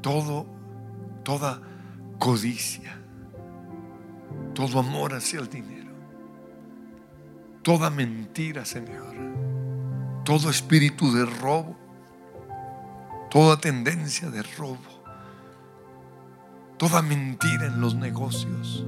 todo, 0.00 0.46
toda 1.22 1.60
codicia, 2.18 2.98
todo 4.54 4.78
amor 4.78 5.12
hacia 5.12 5.40
el 5.40 5.50
dinero, 5.50 5.92
toda 7.60 7.90
mentira, 7.90 8.64
Señor, 8.64 9.14
todo 10.24 10.48
espíritu 10.48 11.12
de 11.12 11.26
robo, 11.26 11.76
toda 13.28 13.60
tendencia 13.60 14.30
de 14.30 14.42
robo, 14.42 15.04
toda 16.78 17.02
mentira 17.02 17.66
en 17.66 17.78
los 17.78 17.94
negocios. 17.94 18.86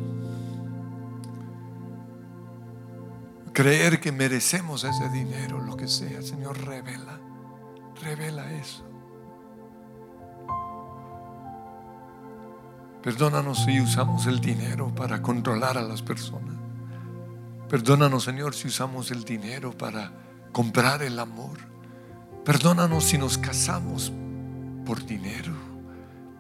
Creer 3.53 4.01
que 4.01 4.13
merecemos 4.13 4.85
ese 4.85 5.09
dinero, 5.11 5.61
lo 5.61 5.77
que 5.77 5.87
sea, 5.87 6.23
Señor, 6.23 6.59
revela, 6.65 7.21
revela 8.03 8.51
eso. 8.53 8.85
Perdónanos 13.03 13.65
si 13.65 13.81
usamos 13.81 14.27
el 14.27 14.41
dinero 14.41 14.95
para 14.95 15.21
controlar 15.21 15.77
a 15.77 15.83
las 15.83 16.01
personas. 16.01 16.55
Perdónanos, 17.69 18.25
Señor, 18.25 18.55
si 18.55 18.69
usamos 18.69 19.11
el 19.11 19.25
dinero 19.25 19.77
para 19.77 20.13
comprar 20.53 21.03
el 21.03 21.19
amor. 21.19 21.59
Perdónanos 22.45 23.05
si 23.05 23.19
nos 23.19 23.39
casamos 23.39 24.13
por 24.87 25.05
dinero, 25.05 25.53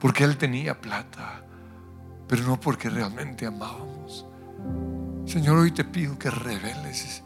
porque 0.01 0.25
Él 0.25 0.37
tenía 0.37 0.81
plata, 0.81 1.45
pero 2.27 2.45
no 2.45 2.59
porque 2.59 2.89
realmente 2.89 3.45
amábamos. 3.45 4.27
Señor, 5.25 5.59
hoy 5.59 5.71
te 5.71 5.85
pido 5.85 6.19
que 6.19 6.31
reveles 6.31 7.23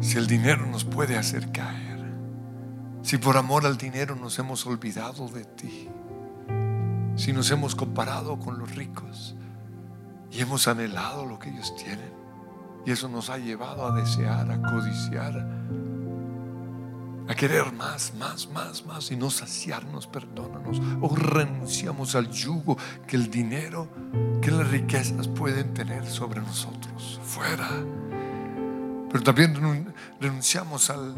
si 0.00 0.16
el 0.16 0.26
dinero 0.26 0.64
nos 0.66 0.84
puede 0.84 1.18
hacer 1.18 1.52
caer, 1.52 2.00
si 3.02 3.18
por 3.18 3.36
amor 3.36 3.66
al 3.66 3.76
dinero 3.76 4.14
nos 4.14 4.38
hemos 4.38 4.64
olvidado 4.66 5.28
de 5.28 5.44
ti, 5.44 5.88
si 7.16 7.32
nos 7.32 7.50
hemos 7.50 7.74
comparado 7.74 8.38
con 8.38 8.58
los 8.58 8.74
ricos 8.74 9.36
y 10.30 10.40
hemos 10.40 10.66
anhelado 10.68 11.26
lo 11.26 11.38
que 11.38 11.50
ellos 11.50 11.74
tienen, 11.76 12.12
y 12.86 12.92
eso 12.92 13.08
nos 13.08 13.28
ha 13.28 13.38
llevado 13.38 13.86
a 13.86 14.00
desear, 14.00 14.50
a 14.50 14.62
codiciar, 14.62 15.46
a 17.30 17.34
querer 17.36 17.72
más, 17.72 18.12
más, 18.18 18.48
más, 18.50 18.84
más 18.84 19.10
y 19.12 19.16
no 19.16 19.30
saciarnos, 19.30 20.08
perdónanos. 20.08 20.80
O 21.00 21.14
renunciamos 21.14 22.16
al 22.16 22.28
yugo 22.30 22.76
que 23.06 23.14
el 23.16 23.30
dinero, 23.30 23.86
que 24.42 24.50
las 24.50 24.68
riquezas 24.68 25.28
pueden 25.28 25.72
tener 25.72 26.04
sobre 26.08 26.40
nosotros. 26.40 27.20
Fuera. 27.24 27.68
Pero 29.12 29.22
también 29.22 29.54
renun- 29.54 29.94
renunciamos 30.20 30.90
al, 30.90 31.14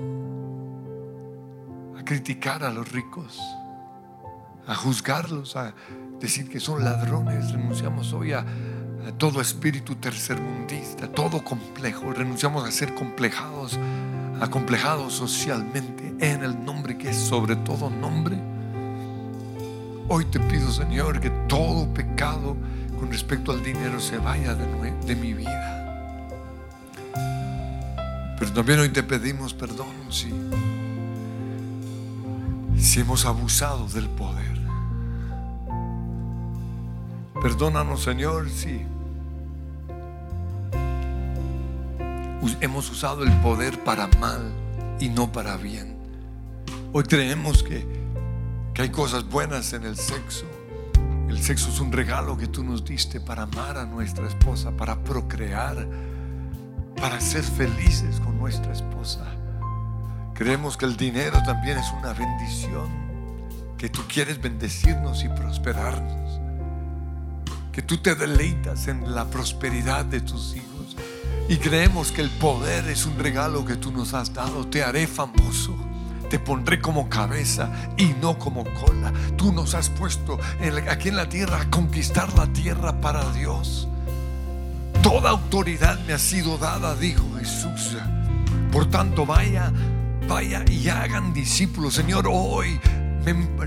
a 1.99 2.05
criticar 2.05 2.63
a 2.63 2.71
los 2.71 2.93
ricos, 2.93 3.41
a 4.67 4.75
juzgarlos, 4.75 5.57
a 5.57 5.73
decir 6.21 6.51
que 6.51 6.61
son 6.61 6.85
ladrones. 6.85 7.53
Renunciamos 7.53 8.13
hoy 8.13 8.33
a, 8.35 8.41
a 8.41 9.13
todo 9.17 9.41
espíritu 9.41 9.95
tercermundista, 9.97 11.09
todo 11.11 11.43
complejo. 11.43 12.13
Renunciamos 12.13 12.69
a 12.69 12.71
ser 12.71 12.95
complejados, 12.95 13.79
acomplejados 14.43 15.13
socialmente 15.13 16.17
en 16.19 16.43
el 16.43 16.65
nombre 16.65 16.99
que 16.99 17.11
es 17.11 17.17
sobre 17.17 17.55
todo 17.55 17.89
nombre. 17.89 18.37
Hoy 20.09 20.25
te 20.25 20.41
pido, 20.41 20.69
Señor, 20.73 21.21
que 21.21 21.31
todo 21.49 21.87
pecado 21.95 22.57
con 22.99 23.09
respecto 23.09 23.53
al 23.53 23.63
dinero 23.63 24.01
se 24.01 24.19
vaya 24.19 24.57
de, 24.57 24.67
de 25.07 25.15
mi 25.15 25.33
vida. 25.33 25.79
Pero 28.37 28.53
también 28.53 28.81
hoy 28.81 28.89
te 28.89 29.05
pedimos 29.05 29.55
perdón 29.55 29.95
si, 30.11 30.33
si 32.77 32.99
hemos 32.99 33.25
abusado 33.25 33.87
del 33.87 34.09
poder. 34.09 34.61
Perdónanos, 37.41 38.03
Señor, 38.03 38.51
si 38.51 38.85
hemos 42.61 42.91
usado 42.91 43.23
el 43.23 43.33
poder 43.41 43.83
para 43.85 44.09
mal 44.19 44.53
y 44.99 45.09
no 45.09 45.31
para 45.33 45.57
bien. 45.57 45.97
Hoy 46.93 47.05
creemos 47.05 47.63
que, 47.63 47.87
que 48.75 48.83
hay 48.83 48.91
cosas 48.91 49.29
buenas 49.29 49.73
en 49.73 49.85
el 49.85 49.97
sexo. 49.97 50.47
El 51.29 51.43
sexo 51.43 51.71
es 51.71 51.81
un 51.81 51.93
regalo 51.93 52.37
que 52.37 52.47
tú 52.47 52.63
nos 52.63 52.85
diste 52.85 53.21
para 53.21 53.45
amar 53.45 53.79
a 53.79 53.87
nuestra 53.87 54.27
esposa, 54.27 54.71
para 54.77 55.03
procrear, 55.03 55.89
para 56.97 57.21
ser 57.21 57.43
felices 57.43 58.21
con 58.21 58.39
nuestra 58.39 58.73
esposa. 58.73 59.25
Creemos 60.35 60.77
que 60.77 60.85
el 60.85 60.97
dinero 60.97 61.41
también 61.45 61.79
es 61.79 61.87
una 61.93 62.13
bendición, 62.13 62.89
que 63.79 63.89
tú 63.89 64.03
quieres 64.07 64.41
bendecirnos 64.41 65.25
y 65.25 65.29
prosperarnos, 65.29 66.41
que 67.73 67.83
tú 67.83 67.99
te 67.99 68.15
deleitas 68.15 68.89
en 68.89 69.15
la 69.15 69.25
prosperidad 69.27 70.05
de 70.05 70.21
tus 70.21 70.57
hijos 70.57 70.72
y 71.49 71.57
creemos 71.57 72.13
que 72.13 72.23
el 72.23 72.31
poder 72.31 72.89
es 72.89 73.07
un 73.07 73.19
regalo 73.19 73.65
que 73.65 73.77
tú 73.77 73.93
nos 73.93 74.15
has 74.15 74.33
dado. 74.33 74.67
Te 74.67 74.83
haré 74.83 75.07
famoso. 75.07 75.75
Te 76.31 76.39
pondré 76.39 76.81
como 76.81 77.09
cabeza 77.11 77.71
y 77.99 78.15
no 78.21 78.39
como 78.39 78.65
cola. 78.65 79.13
Tú 79.37 79.53
nos 79.53 79.75
has 79.75 79.91
puesto 79.91 80.39
aquí 80.89 81.09
en 81.11 81.17
la 81.17 81.29
tierra 81.29 81.61
a 81.61 81.71
conquistar 81.71 82.33
la 82.35 82.47
tierra 82.47 83.01
para 83.01 83.31
Dios. 83.33 83.87
Toda 85.03 85.31
autoridad 85.31 85.99
me 86.07 86.15
ha 86.15 86.19
sido 86.19 86.57
dada, 86.57 86.95
dijo 86.97 87.25
Jesús. 87.39 87.97
Por 88.71 88.89
tanto, 88.89 89.27
vaya 89.27 89.71
vaya 90.27 90.65
y 90.71 90.89
hagan 90.89 91.33
discípulos. 91.33 91.95
Señor, 91.95 92.27
hoy 92.31 92.81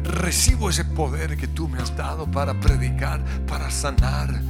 recibo 0.03 0.69
ese 0.69 0.85
poder 0.85 1.37
que 1.37 1.47
tú 1.47 1.67
me 1.67 1.79
has 1.79 1.95
dado 1.95 2.29
para 2.29 2.59
predicar, 2.59 3.23
para 3.45 3.69
sanar, 3.69 4.41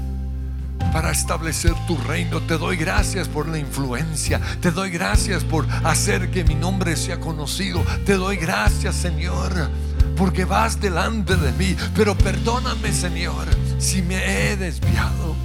para 0.92 1.12
establecer 1.12 1.74
tu 1.88 1.98
reino. 1.98 2.42
Te 2.42 2.58
doy 2.58 2.78
gracias 2.78 3.28
por 3.28 3.48
la 3.48 3.58
influencia. 3.58 4.40
Te 4.62 4.72
doy 4.72 4.90
gracias 4.90 5.44
por 5.44 5.68
hacer 5.84 6.32
que 6.32 6.44
mi 6.44 6.56
nombre 6.56 6.96
sea 6.96 7.20
conocido. 7.20 7.84
Te 8.06 8.14
doy 8.14 8.38
gracias, 8.38 8.96
Señor, 8.96 9.70
porque 10.16 10.46
vas 10.46 10.80
delante 10.80 11.36
de 11.36 11.52
mí. 11.54 11.76
Pero 11.96 12.18
perdóname, 12.18 12.94
Señor, 12.94 13.48
si 13.78 14.02
me 14.02 14.52
he 14.52 14.58
desviado 14.58 15.36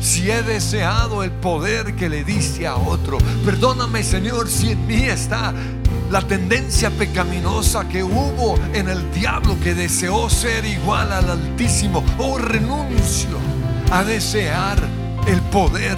si 0.00 0.30
he 0.30 0.40
deseado 0.42 1.24
el 1.24 1.32
poder 1.32 1.96
que 1.96 2.08
le 2.08 2.22
diste 2.22 2.64
a 2.64 2.76
otro. 2.76 3.18
Perdóname, 3.44 4.04
Señor, 4.04 4.48
si 4.48 4.70
en 4.70 4.86
mí 4.86 5.02
está 5.02 5.52
la 6.12 6.22
tendencia 6.22 6.90
pecaminosa 6.90 7.88
que 7.88 8.04
hubo 8.04 8.56
en 8.72 8.88
el 8.88 9.10
diablo 9.12 9.58
que 9.60 9.74
deseó 9.74 10.30
ser 10.30 10.64
igual 10.64 11.12
al 11.12 11.28
Altísimo. 11.28 12.04
Oh, 12.18 12.38
renuncio 12.38 13.55
a 13.90 14.04
desear 14.04 14.78
el 15.26 15.40
poder 15.42 15.96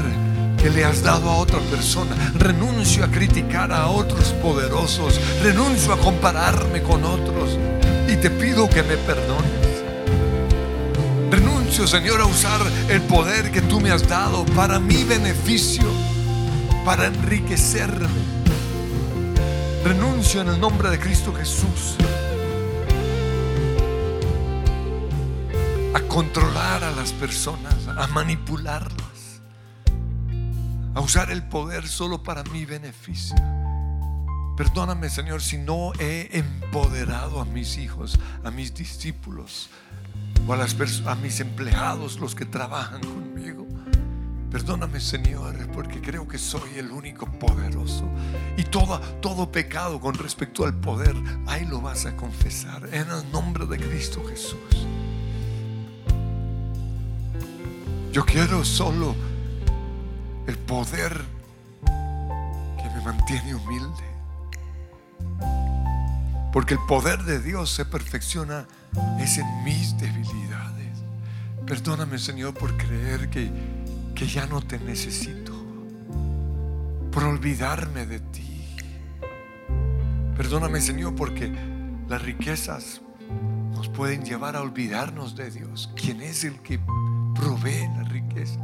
que 0.60 0.70
le 0.70 0.84
has 0.84 1.02
dado 1.02 1.30
a 1.30 1.36
otra 1.36 1.60
persona. 1.60 2.14
Renuncio 2.34 3.04
a 3.04 3.08
criticar 3.08 3.72
a 3.72 3.88
otros 3.88 4.28
poderosos. 4.42 5.20
Renuncio 5.42 5.92
a 5.92 5.98
compararme 5.98 6.82
con 6.82 7.04
otros. 7.04 7.58
Y 8.08 8.16
te 8.16 8.30
pido 8.30 8.68
que 8.68 8.82
me 8.82 8.96
perdones. 8.96 9.68
Renuncio, 11.30 11.86
Señor, 11.86 12.20
a 12.20 12.26
usar 12.26 12.60
el 12.88 13.02
poder 13.02 13.50
que 13.50 13.62
tú 13.62 13.80
me 13.80 13.90
has 13.90 14.08
dado 14.08 14.44
para 14.56 14.78
mi 14.78 15.04
beneficio, 15.04 15.84
para 16.84 17.06
enriquecerme. 17.06 18.08
Renuncio 19.84 20.40
en 20.40 20.48
el 20.48 20.60
nombre 20.60 20.90
de 20.90 20.98
Cristo 20.98 21.32
Jesús 21.34 21.96
a 25.98 26.02
controlar 26.06 26.84
a 26.84 26.92
las 26.92 27.12
personas, 27.12 27.88
a 27.88 28.06
manipularlas, 28.08 29.42
a 30.94 31.00
usar 31.00 31.32
el 31.32 31.42
poder 31.42 31.88
solo 31.88 32.22
para 32.22 32.44
mi 32.44 32.64
beneficio. 32.64 33.34
Perdóname, 34.56 35.10
Señor, 35.10 35.42
si 35.42 35.58
no 35.58 35.92
he 35.98 36.28
empoderado 36.38 37.40
a 37.40 37.44
mis 37.44 37.78
hijos, 37.78 38.16
a 38.44 38.50
mis 38.52 38.74
discípulos, 38.74 39.70
o 40.46 40.52
a, 40.52 41.14
mis 41.16 41.40
empleados, 41.40 42.20
los 42.20 42.36
que 42.36 42.44
trabajan 42.44 43.00
conmigo. 43.00 43.66
Perdóname, 44.52 45.00
Señor, 45.00 45.56
porque 45.72 46.00
creo 46.00 46.28
que 46.28 46.38
soy 46.38 46.78
el 46.78 46.92
único 46.92 47.26
poderoso. 47.26 48.08
Y 48.56 48.62
todo, 48.62 49.00
todo 49.20 49.50
pecado 49.50 50.00
con 50.00 50.14
respecto 50.14 50.64
al 50.64 50.74
poder, 50.74 51.16
ahí 51.46 51.64
lo 51.66 51.80
vas 51.80 52.06
a 52.06 52.16
confesar 52.16 52.88
en 52.92 53.10
el 53.10 53.32
nombre 53.32 53.66
de 53.66 53.78
Cristo 53.78 54.22
Jesús. 54.28 54.86
Yo 58.18 58.24
quiero 58.26 58.64
solo 58.64 59.14
el 60.48 60.58
poder 60.58 61.24
que 61.84 62.90
me 62.96 63.00
mantiene 63.04 63.54
humilde. 63.54 64.02
Porque 66.52 66.74
el 66.74 66.80
poder 66.88 67.22
de 67.22 67.40
Dios 67.40 67.70
se 67.70 67.84
perfecciona 67.84 68.66
es 69.20 69.38
en 69.38 69.62
mis 69.62 69.96
debilidades. 69.98 70.98
Perdóname, 71.64 72.18
Señor, 72.18 72.54
por 72.54 72.76
creer 72.76 73.30
que, 73.30 73.52
que 74.16 74.26
ya 74.26 74.46
no 74.46 74.62
te 74.62 74.80
necesito. 74.80 75.52
Por 77.12 77.22
olvidarme 77.22 78.04
de 78.04 78.18
ti. 78.18 78.76
Perdóname, 80.36 80.80
Señor, 80.80 81.14
porque 81.14 81.56
las 82.08 82.20
riquezas 82.20 83.00
nos 83.76 83.88
pueden 83.88 84.24
llevar 84.24 84.56
a 84.56 84.62
olvidarnos 84.62 85.36
de 85.36 85.52
Dios, 85.52 85.92
quien 85.94 86.20
es 86.20 86.42
el 86.42 86.58
que 86.62 86.80
provee 87.38 87.88
las 87.96 88.08
riquezas. 88.08 88.58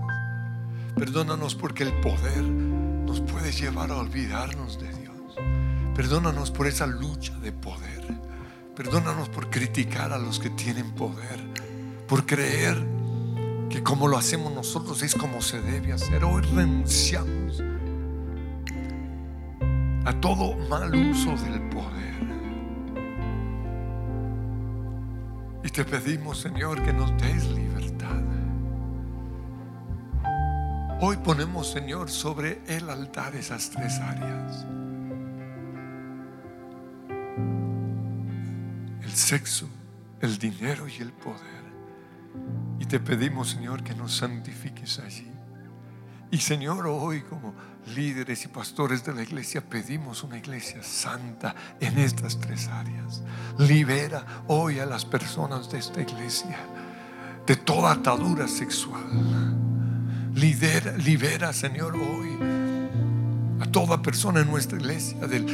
Perdónanos 0.96 1.54
porque 1.54 1.84
el 1.84 1.92
poder 2.00 2.42
nos 2.42 3.20
puede 3.20 3.52
llevar 3.52 3.90
a 3.90 3.96
olvidarnos 3.96 4.80
de 4.80 4.92
Dios. 4.92 5.36
Perdónanos 5.94 6.50
por 6.50 6.66
esa 6.66 6.86
lucha 6.86 7.36
de 7.38 7.52
poder. 7.52 8.04
Perdónanos 8.76 9.28
por 9.28 9.50
criticar 9.50 10.12
a 10.12 10.18
los 10.18 10.40
que 10.40 10.50
tienen 10.50 10.90
poder, 10.92 11.38
por 12.08 12.26
creer 12.26 12.76
que 13.70 13.84
como 13.84 14.08
lo 14.08 14.16
hacemos 14.16 14.52
nosotros 14.52 15.02
es 15.02 15.14
como 15.14 15.40
se 15.40 15.60
debe 15.60 15.92
hacer. 15.92 16.24
Hoy 16.24 16.42
renunciamos 16.42 17.62
a 20.04 20.12
todo 20.20 20.56
mal 20.68 20.94
uso 20.94 21.30
del 21.30 21.68
poder. 21.70 21.94
Y 25.62 25.68
te 25.68 25.84
pedimos, 25.84 26.38
Señor, 26.38 26.82
que 26.82 26.92
nos 26.92 27.16
des 27.16 27.46
libertad. 27.46 27.73
Hoy 31.06 31.18
ponemos, 31.18 31.70
Señor, 31.70 32.10
sobre 32.10 32.62
el 32.66 32.88
altar 32.88 33.36
esas 33.36 33.68
tres 33.68 33.98
áreas. 33.98 34.64
sexo, 39.12 39.68
el 40.22 40.38
dinero 40.38 40.88
y 40.88 41.02
el 41.02 41.12
poder. 41.12 41.62
Y 42.78 42.86
te 42.86 43.00
pedimos, 43.00 43.50
Señor, 43.50 43.84
que 43.84 43.94
nos 43.94 44.16
santifiques 44.16 44.98
allí. 44.98 45.30
Y 46.30 46.38
Señor, 46.38 46.86
hoy 46.86 47.20
como 47.20 47.54
líderes 47.94 48.46
y 48.46 48.48
pastores 48.48 49.04
de 49.04 49.12
la 49.12 49.22
iglesia 49.24 49.60
pedimos 49.60 50.22
una 50.22 50.38
iglesia 50.38 50.82
santa 50.82 51.54
en 51.80 51.98
estas 51.98 52.40
tres 52.40 52.68
áreas. 52.68 53.22
Libera 53.58 54.24
hoy 54.48 54.78
a 54.78 54.86
las 54.86 55.04
personas 55.04 55.70
de 55.70 55.80
esta 55.80 56.00
iglesia 56.00 56.58
de 57.46 57.56
toda 57.56 57.92
atadura 57.92 58.48
sexual. 58.48 59.63
Libera, 60.34 61.52
Señor, 61.52 61.94
hoy 61.94 62.36
a 63.60 63.66
toda 63.70 64.02
persona 64.02 64.40
en 64.40 64.50
nuestra 64.50 64.78
iglesia 64.78 65.28
del 65.28 65.46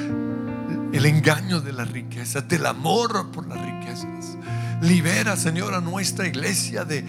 el 0.93 1.07
engaño 1.07 1.61
de 1.61 1.73
las 1.73 1.91
riquezas, 1.91 2.49
del 2.49 2.67
amor 2.67 3.31
por 3.31 3.47
las 3.47 3.61
riquezas. 3.63 4.37
Libera, 4.81 5.37
Señor, 5.37 5.75
a 5.75 5.81
nuestra 5.81 6.27
iglesia 6.27 6.85
de, 6.85 7.05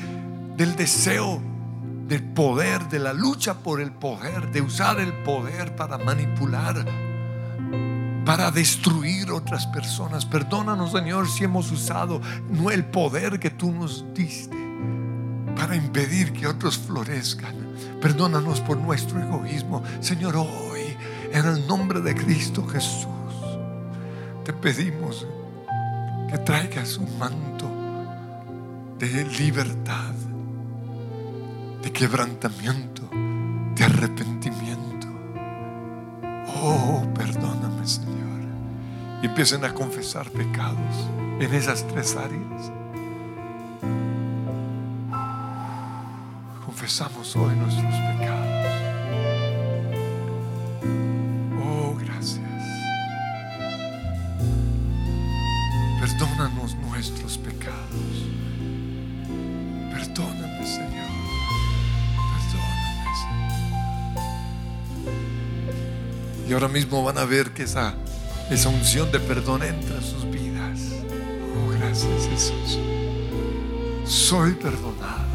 del 0.57 0.75
deseo 0.75 1.41
del 2.07 2.21
poder, 2.21 2.89
de 2.89 2.99
la 2.99 3.13
lucha 3.13 3.55
por 3.55 3.79
el 3.79 3.91
poder, 3.91 4.51
de 4.51 4.61
usar 4.61 4.99
el 4.99 5.13
poder 5.23 5.73
para 5.75 5.97
manipular, 5.97 6.85
para 8.25 8.51
destruir 8.51 9.31
otras 9.31 9.65
personas. 9.67 10.25
Perdónanos, 10.25 10.91
Señor, 10.91 11.27
si 11.29 11.45
hemos 11.45 11.71
usado 11.71 12.21
no 12.49 12.69
el 12.69 12.83
poder 12.85 13.39
que 13.39 13.49
tú 13.49 13.71
nos 13.71 14.05
diste 14.13 14.60
para 15.55 15.75
impedir 15.75 16.33
que 16.33 16.47
otros 16.47 16.77
florezcan. 16.77 17.55
Perdónanos 18.01 18.61
por 18.61 18.77
nuestro 18.77 19.21
egoísmo. 19.21 19.83
Señor, 19.99 20.35
hoy, 20.35 20.81
en 21.31 21.45
el 21.45 21.67
nombre 21.67 22.01
de 22.01 22.15
Cristo 22.15 22.65
Jesús, 22.67 23.07
te 24.43 24.53
pedimos 24.53 25.27
que 26.29 26.37
traigas 26.39 26.97
un 26.97 27.17
manto 27.17 27.69
de 28.97 29.25
libertad, 29.25 30.13
de 31.83 31.91
quebrantamiento, 31.91 33.09
de 33.75 33.83
arrepentimiento. 33.83 35.07
Oh, 36.63 37.03
perdóname, 37.15 37.85
Señor. 37.87 38.41
Y 39.21 39.27
empiecen 39.27 39.65
a 39.65 39.73
confesar 39.73 40.29
pecados 40.31 41.09
en 41.39 41.53
esas 41.53 41.87
tres 41.87 42.15
áreas. 42.15 42.71
confesamos 46.71 47.35
hoy 47.35 47.53
nuestros 47.57 47.93
pecados. 47.93 48.65
Oh, 51.61 51.93
gracias. 51.99 52.39
Perdónanos 55.99 56.75
nuestros 56.75 57.37
pecados. 57.39 58.25
Perdóname, 59.91 60.65
Señor. 60.65 61.11
Perdóname, 62.31 63.09
Señor. 63.19 64.07
Y 66.47 66.53
ahora 66.53 66.69
mismo 66.69 67.03
van 67.03 67.17
a 67.17 67.25
ver 67.25 67.51
que 67.51 67.63
esa, 67.63 67.95
esa 68.49 68.69
unción 68.69 69.11
de 69.11 69.19
perdón 69.19 69.63
entra 69.63 69.97
en 69.97 70.03
sus 70.03 70.23
vidas. 70.31 70.79
Oh, 71.53 71.69
gracias, 71.69 72.29
Jesús. 72.29 72.79
Soy 74.05 74.53
perdonado. 74.53 75.30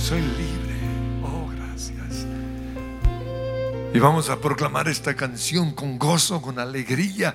Soy 0.00 0.22
libre. 0.22 0.74
Oh, 1.22 1.46
gracias. 1.54 2.26
Y 3.92 3.98
vamos 3.98 4.30
a 4.30 4.40
proclamar 4.40 4.88
esta 4.88 5.14
canción 5.14 5.72
con 5.72 5.98
gozo, 5.98 6.40
con 6.40 6.58
alegría. 6.58 7.34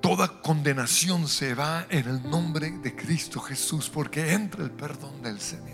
Toda 0.00 0.40
condenación 0.40 1.28
se 1.28 1.54
va 1.54 1.86
en 1.90 2.08
el 2.08 2.28
nombre 2.28 2.70
de 2.70 2.96
Cristo 2.96 3.38
Jesús 3.38 3.90
porque 3.90 4.32
entra 4.32 4.64
el 4.64 4.70
perdón 4.70 5.22
del 5.22 5.40
Señor. 5.40 5.73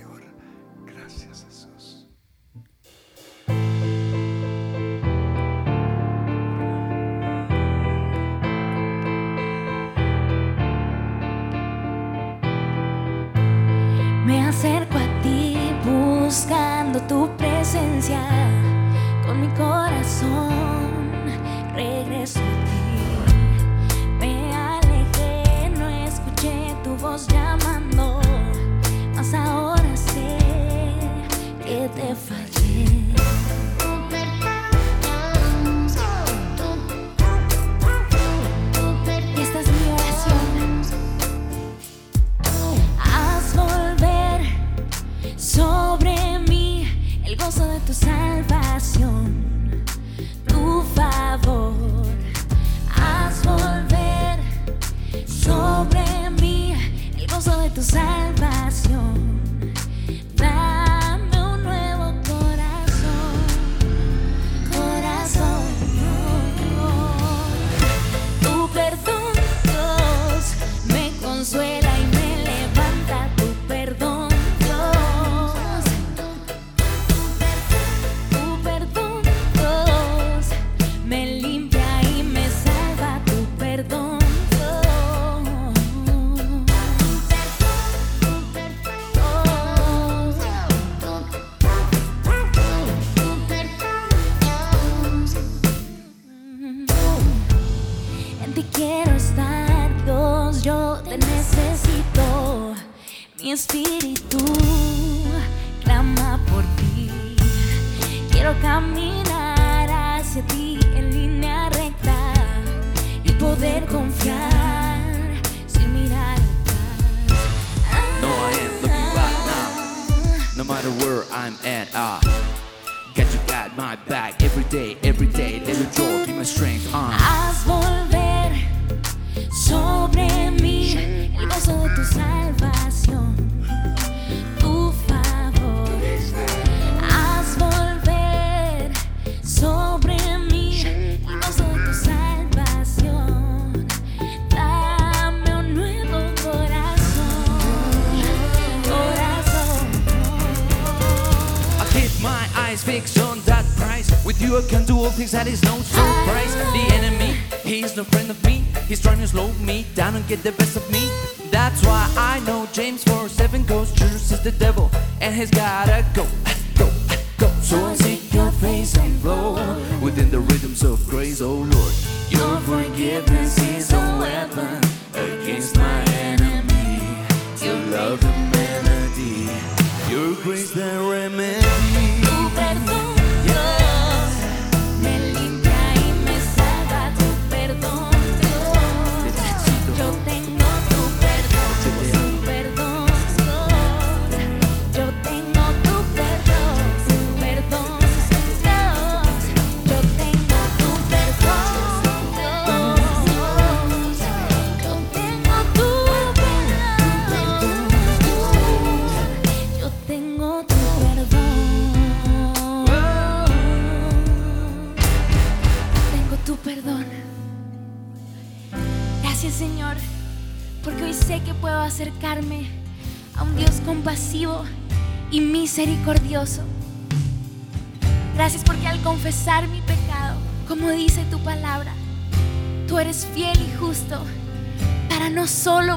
that 155.31 155.47
is 155.47 155.70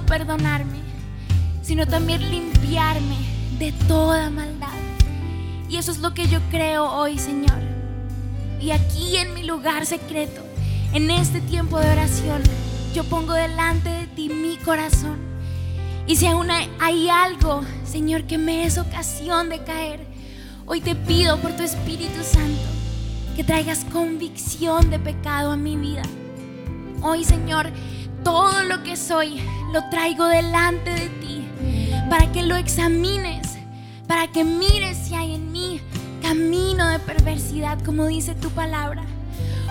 perdonarme, 0.02 0.80
sino 1.62 1.86
también 1.86 2.30
limpiarme 2.30 3.18
de 3.60 3.72
toda 3.88 4.30
maldad. 4.30 4.70
Y 5.70 5.78
eso 5.78 5.92
es 5.92 6.00
lo 6.00 6.14
que 6.14 6.28
yo 6.28 6.40
creo 6.50 6.92
hoy, 6.92 7.18
Señor. 7.18 7.60
Y 8.60 8.72
aquí 8.72 9.18
en 9.18 9.34
mi 9.34 9.44
lugar 9.44 9.86
secreto, 9.86 10.42
en 10.94 11.10
este 11.10 11.42
tiempo 11.42 11.80
de 11.80 11.92
oración, 11.92 12.42
yo 12.94 13.04
pongo 13.04 13.34
delante 13.34 13.90
de 13.90 14.08
ti 14.08 14.30
mi 14.30 14.58
corazón. 14.58 15.18
Y 16.06 16.16
si 16.16 16.28
aún 16.28 16.50
hay 16.52 17.10
algo, 17.10 17.64
Señor, 17.86 18.24
que 18.24 18.38
me 18.38 18.66
es 18.66 18.78
ocasión 18.78 19.50
de 19.50 19.64
caer, 19.64 20.06
hoy 20.66 20.82
te 20.82 20.96
pido 20.96 21.38
por 21.40 21.52
tu 21.56 21.64
Espíritu 21.64 22.24
Santo 22.24 22.62
que 23.36 23.44
traigas 23.44 23.86
convicción 23.86 24.90
de 24.90 25.00
pecado 25.00 25.52
a 25.52 25.58
mi 25.58 25.76
vida. 25.76 26.04
Hoy, 27.02 27.24
Señor, 27.24 27.72
todo 28.24 28.64
lo 28.64 28.84
que 28.84 28.96
soy 28.96 29.42
lo 29.72 29.90
traigo 29.90 30.26
delante 30.28 30.92
de 30.92 31.10
ti 31.10 31.48
para 32.10 32.32
que 32.32 32.44
lo 32.44 32.56
examines, 32.56 33.58
para 34.08 34.28
que 34.28 34.44
mires 34.44 34.98
si 34.98 35.16
hay 35.16 35.36
en 35.36 35.52
mí 35.52 35.82
camino 36.22 36.88
de 36.88 37.00
perversidad, 37.00 37.82
como 37.84 38.08
dice 38.08 38.36
tu 38.36 38.50
palabra. 38.52 39.04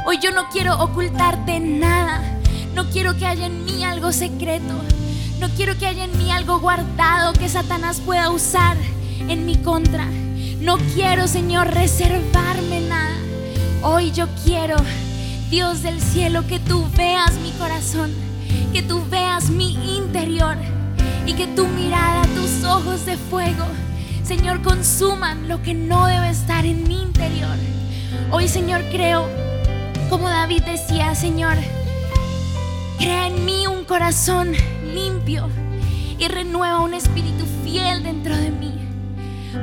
Hoy 0.06 0.18
yo 0.20 0.32
no 0.32 0.48
quiero 0.50 0.78
ocultarte 0.82 1.60
nada, 1.60 2.20
no 2.74 2.90
quiero 2.90 3.16
que 3.16 3.26
haya 3.26 3.46
en 3.46 3.64
mí 3.64 3.84
algo 3.84 4.12
secreto, 4.12 4.74
no 5.38 5.48
quiero 5.50 5.78
que 5.78 5.86
haya 5.86 6.04
en 6.04 6.18
mí 6.18 6.30
algo 6.30 6.60
guardado 6.60 7.32
que 7.32 7.48
Satanás 7.48 8.00
pueda 8.00 8.30
usar 8.30 8.76
en 9.28 9.46
mi 9.46 9.56
contra. 9.56 10.06
No 10.60 10.78
quiero, 10.94 11.26
Señor, 11.26 11.68
reservarme 11.68 12.80
nada. 12.82 13.16
Hoy 13.82 14.12
yo 14.12 14.26
quiero, 14.44 14.76
Dios 15.50 15.82
del 15.82 16.00
cielo, 16.00 16.46
que 16.46 16.60
tú 16.60 16.86
veas 16.96 17.34
mi 17.34 17.50
corazón, 17.52 18.12
que 18.72 18.82
tú 18.82 19.04
veas 19.10 19.50
mi 19.50 19.74
interior 19.96 20.56
y 21.26 21.34
que 21.34 21.46
tu 21.48 21.66
mirada, 21.68 22.22
tus 22.34 22.64
ojos 22.64 23.06
de 23.06 23.16
fuego, 23.16 23.64
Señor, 24.24 24.62
consuman 24.62 25.48
lo 25.48 25.62
que 25.62 25.74
no 25.74 26.06
debe 26.06 26.30
estar 26.30 26.64
en 26.64 26.86
mi 26.88 27.02
interior. 27.02 27.56
Hoy, 28.30 28.48
Señor, 28.48 28.82
creo, 28.90 29.28
como 30.08 30.28
David 30.28 30.62
decía, 30.62 31.14
Señor, 31.14 31.56
crea 32.98 33.26
en 33.26 33.44
mí 33.44 33.66
un 33.66 33.84
corazón 33.84 34.52
limpio 34.94 35.48
y 36.18 36.28
renueva 36.28 36.80
un 36.80 36.94
espíritu 36.94 37.44
fiel 37.64 38.02
dentro 38.02 38.36
de 38.36 38.50
mí. 38.50 38.72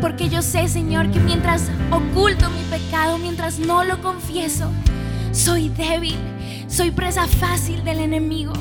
Porque 0.01 0.29
yo 0.29 0.41
sé, 0.41 0.67
Señor, 0.67 1.09
que 1.09 1.19
mientras 1.19 1.69
oculto 1.89 2.49
mi 2.49 2.63
pecado, 2.69 3.17
mientras 3.17 3.59
no 3.59 3.83
lo 3.83 4.01
confieso, 4.01 4.69
soy 5.31 5.69
débil, 5.69 6.17
soy 6.67 6.91
presa 6.91 7.27
fácil 7.27 7.83
del 7.83 7.99
enemigo, 7.99 8.53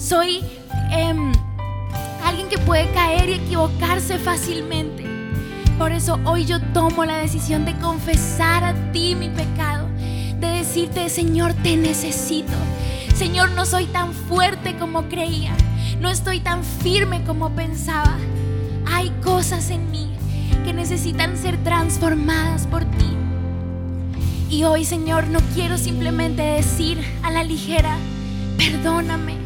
soy 0.00 0.42
em, 0.90 1.32
alguien 2.24 2.48
que 2.48 2.58
puede 2.58 2.90
caer 2.92 3.28
y 3.28 3.34
equivocarse 3.34 4.18
fácilmente. 4.18 5.04
Por 5.78 5.92
eso 5.92 6.18
hoy 6.24 6.46
yo 6.46 6.60
tomo 6.72 7.04
la 7.04 7.18
decisión 7.18 7.64
de 7.64 7.76
confesar 7.76 8.64
a 8.64 8.92
ti 8.92 9.14
mi 9.14 9.28
pecado, 9.28 9.88
de 9.98 10.46
decirte, 10.46 11.08
Señor, 11.10 11.52
te 11.62 11.76
necesito. 11.76 12.52
Señor, 13.14 13.50
no 13.50 13.66
soy 13.66 13.86
tan 13.86 14.14
fuerte 14.14 14.76
como 14.78 15.08
creía, 15.08 15.54
no 16.00 16.08
estoy 16.08 16.40
tan 16.40 16.64
firme 16.64 17.22
como 17.24 17.50
pensaba. 17.50 18.16
Hay 18.86 19.10
cosas 19.22 19.70
en 19.70 19.90
mí 19.90 20.10
que 20.64 20.72
necesitan 20.72 21.36
ser 21.36 21.62
transformadas 21.62 22.66
por 22.66 22.84
ti. 22.84 23.06
Y 24.48 24.64
hoy, 24.64 24.84
Señor, 24.84 25.28
no 25.28 25.40
quiero 25.54 25.76
simplemente 25.78 26.42
decir 26.42 26.98
a 27.22 27.30
la 27.30 27.44
ligera, 27.44 27.96
perdóname. 28.56 29.39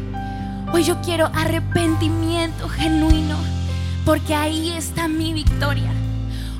Hoy 0.73 0.83
yo 0.83 1.01
quiero 1.01 1.27
arrepentimiento 1.33 2.67
genuino, 2.67 3.37
porque 4.05 4.35
ahí 4.35 4.71
está 4.71 5.07
mi 5.07 5.33
victoria. 5.33 5.91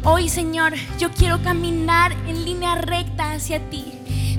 Hoy, 0.04 0.30
Señor, 0.30 0.74
yo 1.00 1.12
quiero 1.12 1.42
caminar 1.42 2.14
en 2.28 2.46
línea 2.46 2.76
recta 2.76 3.34
hacia 3.34 3.60
ti. 3.70 3.86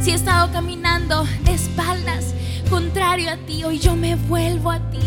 Si 0.00 0.10
he 0.10 0.14
estado 0.14 0.52
caminando 0.52 1.24
de 1.44 1.54
espaldas, 1.54 2.34
contrario 2.70 3.30
a 3.30 3.36
ti, 3.36 3.64
hoy 3.64 3.78
yo 3.78 3.96
me 3.96 4.14
vuelvo 4.14 4.70
a 4.70 4.78
ti. 4.90 5.00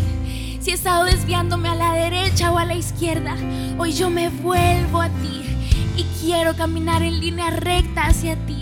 Si 0.60 0.70
he 0.70 0.74
estado 0.74 1.04
desviándome 1.04 1.70
a 1.70 1.74
la 1.74 1.94
derecha 1.94 2.52
o 2.52 2.58
a 2.58 2.66
la 2.66 2.74
izquierda, 2.74 3.36
hoy 3.78 3.92
yo 3.92 4.10
me 4.10 4.28
vuelvo 4.28 5.00
a 5.00 5.08
ti 5.08 5.42
y 5.96 6.04
quiero 6.20 6.54
caminar 6.54 7.02
en 7.02 7.18
línea 7.18 7.50
recta 7.50 8.06
hacia 8.06 8.36
ti. 8.46 8.59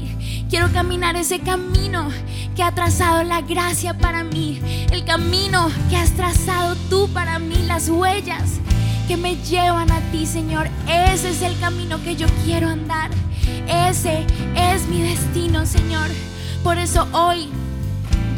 Quiero 0.48 0.72
caminar 0.72 1.16
ese 1.16 1.40
camino 1.40 2.08
que 2.56 2.62
ha 2.62 2.74
trazado 2.74 3.22
la 3.22 3.42
gracia 3.42 3.96
para 3.96 4.24
mí, 4.24 4.60
el 4.90 5.04
camino 5.04 5.70
que 5.90 5.96
has 5.96 6.12
trazado 6.12 6.74
tú 6.88 7.08
para 7.12 7.38
mí, 7.38 7.56
las 7.66 7.88
huellas 7.88 8.60
que 9.06 9.16
me 9.16 9.36
llevan 9.36 9.90
a 9.90 10.00
ti, 10.10 10.26
Señor. 10.26 10.68
Ese 10.88 11.30
es 11.30 11.42
el 11.42 11.58
camino 11.60 12.02
que 12.02 12.16
yo 12.16 12.26
quiero 12.44 12.68
andar. 12.68 13.10
Ese 13.66 14.26
es 14.54 14.86
mi 14.88 15.02
destino, 15.02 15.66
Señor. 15.66 16.08
Por 16.62 16.78
eso 16.78 17.06
hoy 17.12 17.48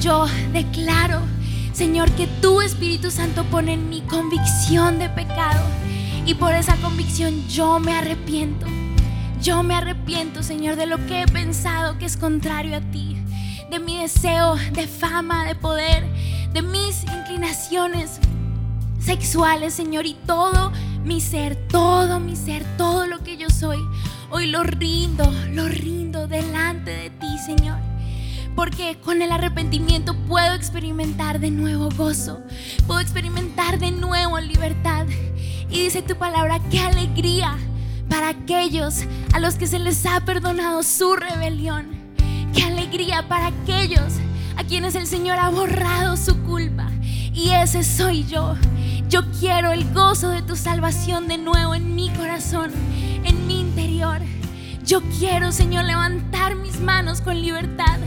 yo 0.00 0.26
declaro 0.52 1.20
Señor, 1.80 2.10
que 2.10 2.26
tu 2.26 2.60
Espíritu 2.60 3.10
Santo 3.10 3.42
pone 3.44 3.72
en 3.72 3.88
mi 3.88 4.02
convicción 4.02 4.98
de 4.98 5.08
pecado. 5.08 5.64
Y 6.26 6.34
por 6.34 6.52
esa 6.52 6.76
convicción 6.76 7.48
yo 7.48 7.78
me 7.78 7.94
arrepiento. 7.94 8.66
Yo 9.42 9.62
me 9.62 9.74
arrepiento, 9.74 10.42
Señor, 10.42 10.76
de 10.76 10.84
lo 10.84 10.98
que 11.06 11.22
he 11.22 11.26
pensado 11.26 11.96
que 11.96 12.04
es 12.04 12.18
contrario 12.18 12.76
a 12.76 12.80
ti. 12.80 13.16
De 13.70 13.78
mi 13.78 13.98
deseo 13.98 14.56
de 14.72 14.86
fama, 14.86 15.46
de 15.46 15.54
poder, 15.54 16.04
de 16.52 16.60
mis 16.60 17.04
inclinaciones 17.04 18.20
sexuales, 19.00 19.72
Señor, 19.72 20.04
y 20.04 20.12
todo 20.26 20.72
mi 21.04 21.22
ser, 21.22 21.56
todo 21.68 22.20
mi 22.20 22.36
ser, 22.36 22.64
todo 22.76 23.06
lo 23.06 23.22
que 23.22 23.38
yo 23.38 23.48
soy. 23.48 23.78
Hoy 24.28 24.48
lo 24.48 24.62
rindo, 24.62 25.24
lo 25.52 25.68
rindo 25.68 26.28
delante 26.28 26.90
de 26.90 27.10
ti, 27.10 27.38
Señor 27.38 27.78
porque 28.56 28.98
con 29.02 29.22
el 29.22 29.32
arrepentimiento 29.32 30.14
puedo 30.28 30.54
experimentar 30.54 31.40
de 31.40 31.50
nuevo 31.50 31.88
gozo, 31.96 32.42
puedo 32.86 33.00
experimentar 33.00 33.78
de 33.78 33.90
nuevo 33.90 34.38
libertad. 34.38 35.06
Y 35.70 35.84
dice 35.84 36.02
tu 36.02 36.16
palabra, 36.16 36.60
qué 36.70 36.80
alegría 36.80 37.56
para 38.10 38.28
aquellos 38.28 39.04
a 39.32 39.40
los 39.40 39.54
que 39.54 39.66
se 39.66 39.78
les 39.78 40.04
ha 40.04 40.20
perdonado 40.26 40.82
su 40.82 41.16
rebelión. 41.16 41.86
Qué 42.52 42.64
alegría 42.64 43.26
para 43.26 43.46
aquellos 43.46 44.12
a 44.58 44.64
quienes 44.64 44.94
el 44.94 45.06
Señor 45.06 45.38
ha 45.38 45.48
borrado 45.48 46.18
su 46.18 46.36
culpa. 46.42 46.90
Y 47.32 47.52
ese 47.52 47.82
soy 47.82 48.26
yo. 48.26 48.54
Yo 49.08 49.22
quiero 49.40 49.72
el 49.72 49.90
gozo 49.94 50.28
de 50.28 50.42
tu 50.42 50.56
salvación 50.56 51.26
de 51.26 51.38
nuevo 51.38 51.74
en 51.74 51.94
mi 51.94 52.10
corazón, 52.10 52.70
en 53.24 53.46
mi 53.46 53.60
interior. 53.60 54.20
Yo 54.84 55.00
quiero, 55.18 55.52
Señor, 55.52 55.86
levantar 55.86 56.56
mis 56.56 56.78
manos 56.80 57.22
con 57.22 57.40
libertad 57.40 57.98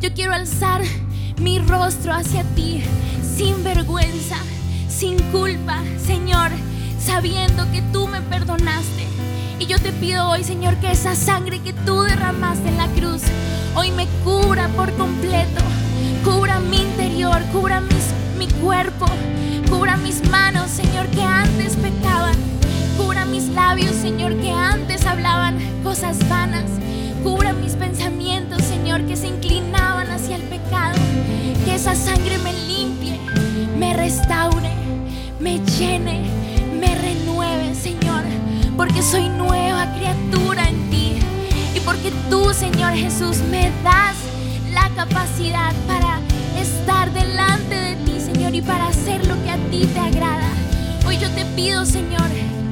yo 0.00 0.12
quiero 0.14 0.32
alzar 0.32 0.82
mi 1.40 1.58
rostro 1.58 2.12
hacia 2.12 2.44
ti 2.54 2.82
sin 3.36 3.64
vergüenza, 3.64 4.36
sin 4.88 5.18
culpa, 5.32 5.82
Señor, 6.04 6.50
sabiendo 7.00 7.70
que 7.72 7.82
tú 7.92 8.06
me 8.06 8.20
perdonaste. 8.20 9.17
Y 9.60 9.66
yo 9.66 9.78
te 9.80 9.92
pido 9.92 10.28
hoy, 10.30 10.44
Señor, 10.44 10.76
que 10.76 10.92
esa 10.92 11.16
sangre 11.16 11.60
que 11.60 11.72
tú 11.72 12.02
derramaste 12.02 12.68
en 12.68 12.76
la 12.76 12.86
cruz, 12.88 13.22
hoy 13.74 13.90
me 13.90 14.06
cubra 14.22 14.68
por 14.68 14.92
completo. 14.94 15.60
Cubra 16.24 16.60
mi 16.60 16.76
interior, 16.76 17.42
cubra 17.52 17.80
mi 17.80 18.46
cuerpo, 18.62 19.06
cubra 19.68 19.96
mis 19.96 20.28
manos, 20.30 20.70
Señor, 20.70 21.08
que 21.08 21.22
antes 21.22 21.74
pecaban. 21.76 22.36
Cubra 22.96 23.24
mis 23.24 23.48
labios, 23.48 23.96
Señor, 23.96 24.36
que 24.40 24.50
antes 24.50 25.04
hablaban 25.06 25.58
cosas 25.82 26.18
vanas. 26.28 26.64
Cubra 27.24 27.52
mis 27.52 27.72
pensamientos, 27.72 28.62
Señor, 28.62 29.06
que 29.06 29.16
se 29.16 29.26
inclinaban 29.26 30.08
hacia 30.10 30.36
el 30.36 30.42
pecado. 30.42 30.98
Que 31.64 31.74
esa 31.74 31.96
sangre 31.96 32.38
me 32.38 32.52
limpie, 32.52 33.18
me 33.76 33.94
restaure, 33.94 34.70
me 35.40 35.58
llene, 35.58 36.22
me 36.80 36.94
renueve, 36.94 37.74
Señor. 37.74 38.24
Porque 38.78 39.02
soy 39.02 39.28
nueva 39.28 39.92
criatura 39.92 40.66
en 40.66 40.88
ti. 40.88 41.18
Y 41.74 41.80
porque 41.80 42.10
tú, 42.30 42.54
Señor 42.54 42.94
Jesús, 42.94 43.36
me 43.50 43.70
das 43.84 44.16
la 44.72 44.88
capacidad 44.96 45.74
para 45.86 46.20
estar 46.58 47.12
delante 47.12 47.74
de 47.74 47.96
ti, 48.06 48.18
Señor, 48.18 48.54
y 48.54 48.62
para 48.62 48.86
hacer 48.86 49.26
lo 49.26 49.34
que 49.44 49.50
a 49.50 49.58
ti 49.70 49.86
te 49.92 49.98
agrada. 49.98 50.48
Hoy 51.06 51.18
yo 51.18 51.28
te 51.32 51.44
pido, 51.54 51.84
Señor, 51.84 52.30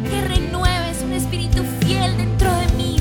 que 0.08 0.22
renueves 0.22 1.02
un 1.02 1.12
espíritu 1.12 1.62
fiel 1.82 2.16
dentro 2.16 2.50
de 2.54 2.68
mí 2.78 2.96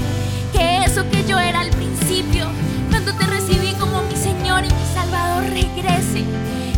eso 0.85 1.09
que 1.09 1.25
yo 1.25 1.37
era 1.39 1.59
al 1.59 1.69
principio, 1.71 2.45
cuando 2.89 3.13
te 3.13 3.25
recibí 3.25 3.73
como 3.73 4.01
mi 4.03 4.15
Señor 4.15 4.63
y 4.63 4.67
mi 4.67 4.85
Salvador, 4.93 5.43
regrese. 5.43 6.23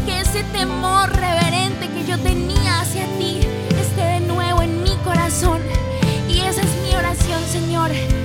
Que 0.05 0.21
ese 0.21 0.43
temor 0.45 1.09
reverente 1.09 1.87
que 1.89 2.05
yo 2.07 2.17
tenía 2.19 2.79
hacia 2.79 3.05
ti 3.17 3.46
oración, 7.87 8.16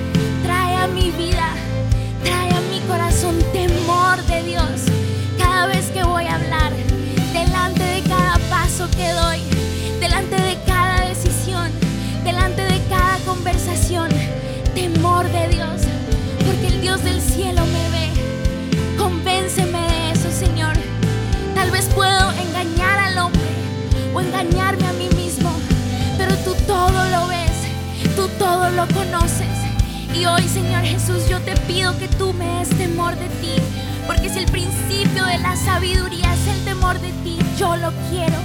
Y 30.23 30.25
hoy, 30.25 30.47
Señor 30.47 30.85
Jesús, 30.85 31.27
yo 31.27 31.37
te 31.41 31.53
pido 31.67 31.97
que 31.99 32.07
tú 32.07 32.31
me 32.31 32.45
des 32.59 32.69
temor 32.77 33.13
de 33.17 33.27
ti. 33.27 33.61
Porque 34.07 34.29
si 34.29 34.39
el 34.39 34.45
principio 34.45 35.25
de 35.25 35.37
la 35.39 35.57
sabiduría 35.57 36.33
es 36.33 36.47
el 36.47 36.63
temor 36.63 36.97
de 37.01 37.11
ti, 37.25 37.37
yo 37.57 37.75
lo 37.75 37.91
quiero. 38.09 38.37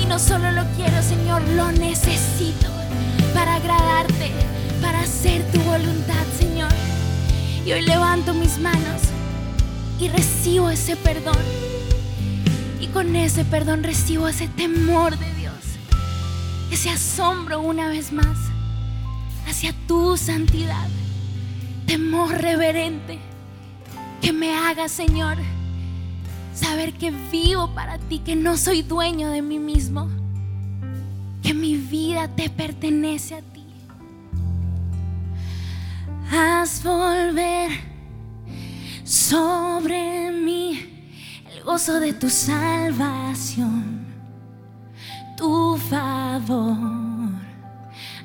Y 0.00 0.06
no 0.06 0.20
solo 0.20 0.52
lo 0.52 0.62
quiero, 0.76 1.02
Señor, 1.02 1.42
lo 1.56 1.72
necesito 1.72 2.68
para 3.34 3.56
agradarte, 3.56 4.30
para 4.80 5.00
hacer 5.00 5.42
tu 5.50 5.58
voluntad, 5.62 6.24
Señor. 6.38 6.70
Y 7.66 7.72
hoy 7.72 7.82
levanto 7.82 8.32
mis 8.32 8.60
manos 8.60 9.02
y 9.98 10.10
recibo 10.10 10.70
ese 10.70 10.94
perdón. 10.94 11.42
Y 12.80 12.86
con 12.86 13.16
ese 13.16 13.44
perdón 13.44 13.82
recibo 13.82 14.28
ese 14.28 14.46
temor 14.46 15.18
de 15.18 15.34
Dios, 15.34 15.54
ese 16.70 16.90
asombro 16.90 17.58
una 17.60 17.88
vez 17.88 18.12
más 18.12 18.38
hacia 19.48 19.74
tu 19.88 20.16
santidad, 20.16 20.86
temor 21.86 22.30
reverente 22.30 23.18
que 24.20 24.32
me 24.32 24.54
haga, 24.54 24.88
Señor, 24.88 25.36
saber 26.54 26.94
que 26.94 27.10
vivo 27.10 27.68
para 27.74 27.98
ti, 27.98 28.20
que 28.20 28.36
no 28.36 28.56
soy 28.56 28.82
dueño 28.82 29.30
de 29.30 29.42
mí 29.42 29.58
mismo, 29.58 30.08
que 31.42 31.52
mi 31.52 31.76
vida 31.76 32.28
te 32.28 32.48
pertenece 32.48 33.34
a 33.34 33.42
ti. 33.42 33.66
Haz 36.30 36.82
volver 36.82 37.70
sobre 39.04 40.32
mí 40.32 41.10
el 41.52 41.62
gozo 41.62 42.00
de 42.00 42.14
tu 42.14 42.30
salvación, 42.30 44.06
tu 45.36 45.76
favor. 45.76 47.34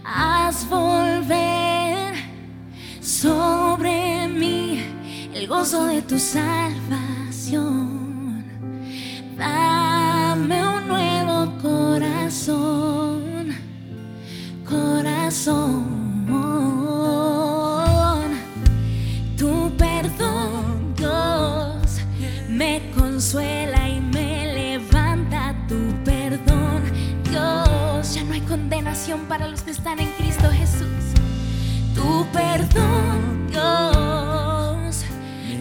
Haz 0.03 0.67
volver 0.69 2.08
sobre 3.09 4.27
mí 4.27 4.83
el 5.33 5.47
gozo 5.47 5.87
de 5.87 6.03
tu 6.03 6.19
salvación. 6.19 7.65
Dame 9.35 10.67
un 10.67 10.87
nuevo 10.87 11.51
corazón, 11.61 13.23
corazón. 14.63 15.97
Tu 19.37 19.75
perdón, 19.77 20.93
Dios, 20.95 22.01
me 22.47 22.91
consuela 22.95 23.89
y 23.89 23.99
me 24.01 24.53
levanta. 24.53 25.55
Tu 25.67 25.75
perdón, 26.03 26.83
Dios, 27.23 28.13
ya 28.13 28.23
no 28.23 28.33
hay 28.33 28.41
condenación 28.41 29.21
para 29.21 29.47
los 29.47 29.63
que 29.63 29.71
están 29.71 29.99
en 29.99 30.11
Cristo 30.11 30.49
Jesús. 30.51 30.98
Tu 31.99 32.25
perdón, 32.31 33.47
Dios, 33.49 35.03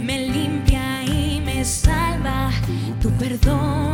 me 0.00 0.28
limpia 0.28 1.02
y 1.02 1.40
me 1.44 1.64
salva. 1.64 2.50
Tu 3.02 3.10
perdón, 3.18 3.87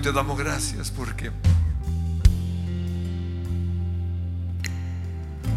te 0.00 0.12
damos 0.12 0.38
gracias 0.38 0.90
porque 0.90 1.30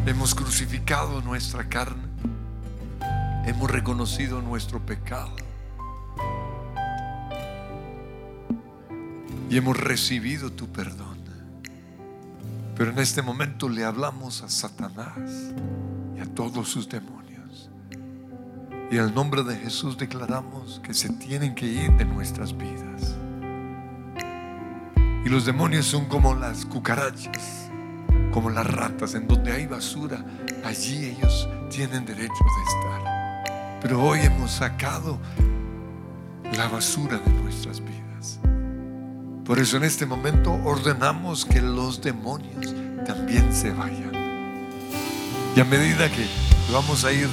hemos 0.05 0.35
crucificado 0.35 1.21
nuestra 1.21 1.69
carne, 1.69 2.03
hemos 3.45 3.71
reconocido 3.71 4.41
nuestro 4.41 4.85
pecado 4.85 5.33
y 9.49 9.55
hemos 9.55 9.79
recibido 9.79 10.51
tu 10.51 10.67
perdón. 10.67 11.13
Pero 12.75 12.91
en 12.91 12.99
este 12.99 13.21
momento 13.21 13.69
le 13.69 13.85
hablamos 13.85 14.41
a 14.41 14.49
Satanás 14.49 15.53
y 16.17 16.19
a 16.19 16.25
todos 16.25 16.67
sus 16.67 16.89
demonios. 16.89 17.69
Y 18.91 18.97
en 18.97 19.03
el 19.03 19.13
nombre 19.13 19.43
de 19.43 19.55
Jesús 19.55 19.97
declaramos 19.97 20.81
que 20.83 20.93
se 20.93 21.09
tienen 21.09 21.55
que 21.55 21.67
ir 21.67 21.91
de 21.93 22.03
nuestras 22.03 22.57
vidas. 22.57 23.15
Y 25.25 25.29
los 25.29 25.45
demonios 25.45 25.85
son 25.85 26.05
como 26.05 26.35
las 26.35 26.65
cucarachas, 26.65 27.69
como 28.31 28.49
las 28.49 28.67
ratas, 28.67 29.15
en 29.15 29.27
donde 29.27 29.53
hay 29.53 29.67
basura, 29.67 30.23
allí 30.65 31.05
ellos 31.05 31.47
tienen 31.69 32.05
derecho 32.05 32.33
de 32.33 32.63
estar. 32.63 33.79
Pero 33.81 34.03
hoy 34.03 34.19
hemos 34.19 34.51
sacado 34.51 35.19
la 36.57 36.67
basura 36.67 37.17
de 37.19 37.31
nuestras 37.41 37.79
vidas. 37.79 38.39
Por 39.45 39.59
eso 39.59 39.77
en 39.77 39.83
este 39.83 40.05
momento 40.05 40.53
ordenamos 40.63 41.45
que 41.45 41.61
los 41.61 42.01
demonios 42.01 42.73
también 43.05 43.53
se 43.53 43.71
vayan. 43.71 44.11
Y 45.55 45.59
a 45.59 45.65
medida 45.65 46.09
que 46.09 46.27
vamos 46.71 47.05
a 47.05 47.13
ir 47.13 47.29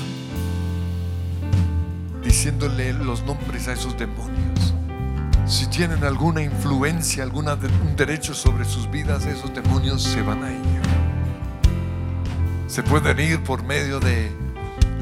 diciéndole 2.22 2.92
los 2.92 3.24
nombres 3.24 3.66
a 3.68 3.72
esos 3.72 3.98
demonios, 3.98 4.74
si 5.50 5.66
tienen 5.66 6.04
alguna 6.04 6.42
influencia, 6.42 7.26
un 7.26 7.96
derecho 7.96 8.34
sobre 8.34 8.64
sus 8.64 8.88
vidas, 8.88 9.26
esos 9.26 9.52
demonios 9.52 10.00
se 10.00 10.22
van 10.22 10.44
a 10.44 10.50
ir. 10.52 10.80
Se 12.68 12.84
pueden 12.84 13.18
ir 13.18 13.42
por 13.42 13.64
medio 13.64 13.98
de 13.98 14.30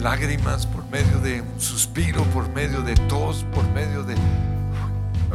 lágrimas, 0.01 0.67
por 0.67 0.89
medio 0.89 1.19
de 1.21 1.43
un 1.43 1.61
suspiro, 1.61 2.23
por 2.25 2.49
medio 2.49 2.81
de 2.81 2.95
tos, 2.95 3.45
por 3.53 3.63
medio 3.73 4.03
de 4.05 4.15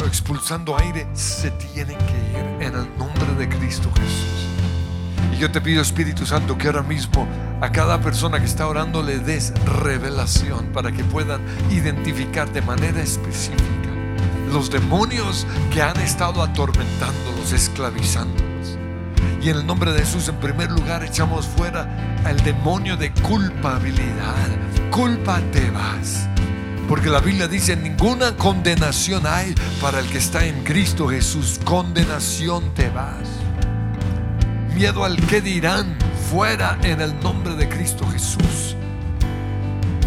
expulsando 0.07 0.75
aire, 0.79 1.07
se 1.13 1.51
tienen 1.51 1.97
que 1.97 2.39
ir 2.39 2.67
en 2.67 2.73
el 2.73 2.97
nombre 2.97 3.35
de 3.37 3.47
Cristo 3.47 3.91
Jesús. 3.93 4.47
Y 5.31 5.37
yo 5.37 5.51
te 5.51 5.61
pido, 5.61 5.83
Espíritu 5.83 6.25
Santo, 6.25 6.57
que 6.57 6.67
ahora 6.67 6.81
mismo 6.81 7.27
a 7.61 7.71
cada 7.71 8.01
persona 8.01 8.39
que 8.39 8.45
está 8.45 8.67
orando 8.67 9.03
le 9.03 9.19
des 9.19 9.53
revelación 9.83 10.65
para 10.73 10.91
que 10.91 11.03
puedan 11.03 11.41
identificar 11.69 12.51
de 12.51 12.63
manera 12.63 12.99
específica 12.99 13.82
los 14.53 14.69
demonios 14.69 15.47
que 15.73 15.81
han 15.81 15.99
estado 15.99 16.43
atormentándolos, 16.43 17.51
esclavizándolos. 17.51 18.77
Y 19.41 19.49
en 19.49 19.57
el 19.57 19.65
nombre 19.65 19.91
de 19.91 19.99
Jesús, 19.99 20.29
en 20.29 20.35
primer 20.35 20.71
lugar, 20.71 21.03
echamos 21.03 21.47
fuera 21.47 22.21
al 22.23 22.37
demonio 22.43 22.95
de 22.95 23.11
culpabilidad. 23.11 24.47
Culpa 24.91 25.41
te 25.51 25.69
vas. 25.71 26.29
Porque 26.87 27.09
la 27.09 27.19
Biblia 27.19 27.47
dice, 27.47 27.75
ninguna 27.75 28.37
condenación 28.37 29.25
hay 29.25 29.55
para 29.81 29.99
el 29.99 30.07
que 30.07 30.19
está 30.19 30.45
en 30.45 30.63
Cristo 30.63 31.07
Jesús. 31.07 31.59
Condenación 31.65 32.73
te 32.75 32.89
vas. 32.89 33.27
Miedo 34.75 35.03
al 35.03 35.17
que 35.27 35.41
dirán, 35.41 35.97
fuera 36.31 36.77
en 36.83 37.01
el 37.01 37.19
nombre 37.21 37.55
de 37.55 37.67
Cristo 37.67 38.05
Jesús. 38.07 38.75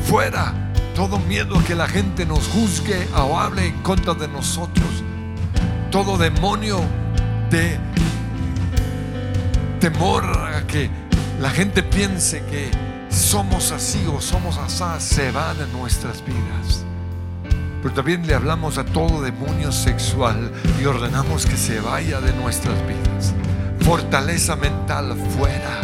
Fuera 0.04 0.65
todo 0.96 1.18
miedo 1.18 1.58
a 1.58 1.62
que 1.62 1.74
la 1.74 1.86
gente 1.86 2.24
nos 2.24 2.48
juzgue 2.48 3.06
o 3.14 3.38
hable 3.38 3.66
en 3.66 3.82
contra 3.82 4.14
de 4.14 4.26
nosotros. 4.28 5.04
Todo 5.90 6.16
demonio 6.16 6.80
de 7.50 7.78
temor 9.78 10.24
a 10.24 10.66
que 10.66 10.88
la 11.38 11.50
gente 11.50 11.82
piense 11.82 12.42
que 12.46 12.70
somos 13.10 13.72
así 13.72 14.06
o 14.06 14.22
somos 14.22 14.56
así 14.56 15.14
se 15.14 15.30
va 15.32 15.52
de 15.52 15.66
nuestras 15.66 16.24
vidas. 16.24 16.86
Pero 17.82 17.94
también 17.94 18.26
le 18.26 18.32
hablamos 18.32 18.78
a 18.78 18.84
todo 18.86 19.20
demonio 19.20 19.72
sexual 19.72 20.50
y 20.80 20.86
ordenamos 20.86 21.44
que 21.44 21.58
se 21.58 21.78
vaya 21.78 22.22
de 22.22 22.32
nuestras 22.32 22.74
vidas. 22.86 23.34
Fortaleza 23.80 24.56
mental 24.56 25.14
fuera. 25.36 25.82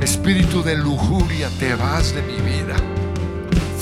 Espíritu 0.00 0.62
de 0.62 0.76
lujuria, 0.76 1.48
te 1.58 1.74
vas 1.74 2.14
de 2.14 2.22
mi 2.22 2.40
vida. 2.40 2.76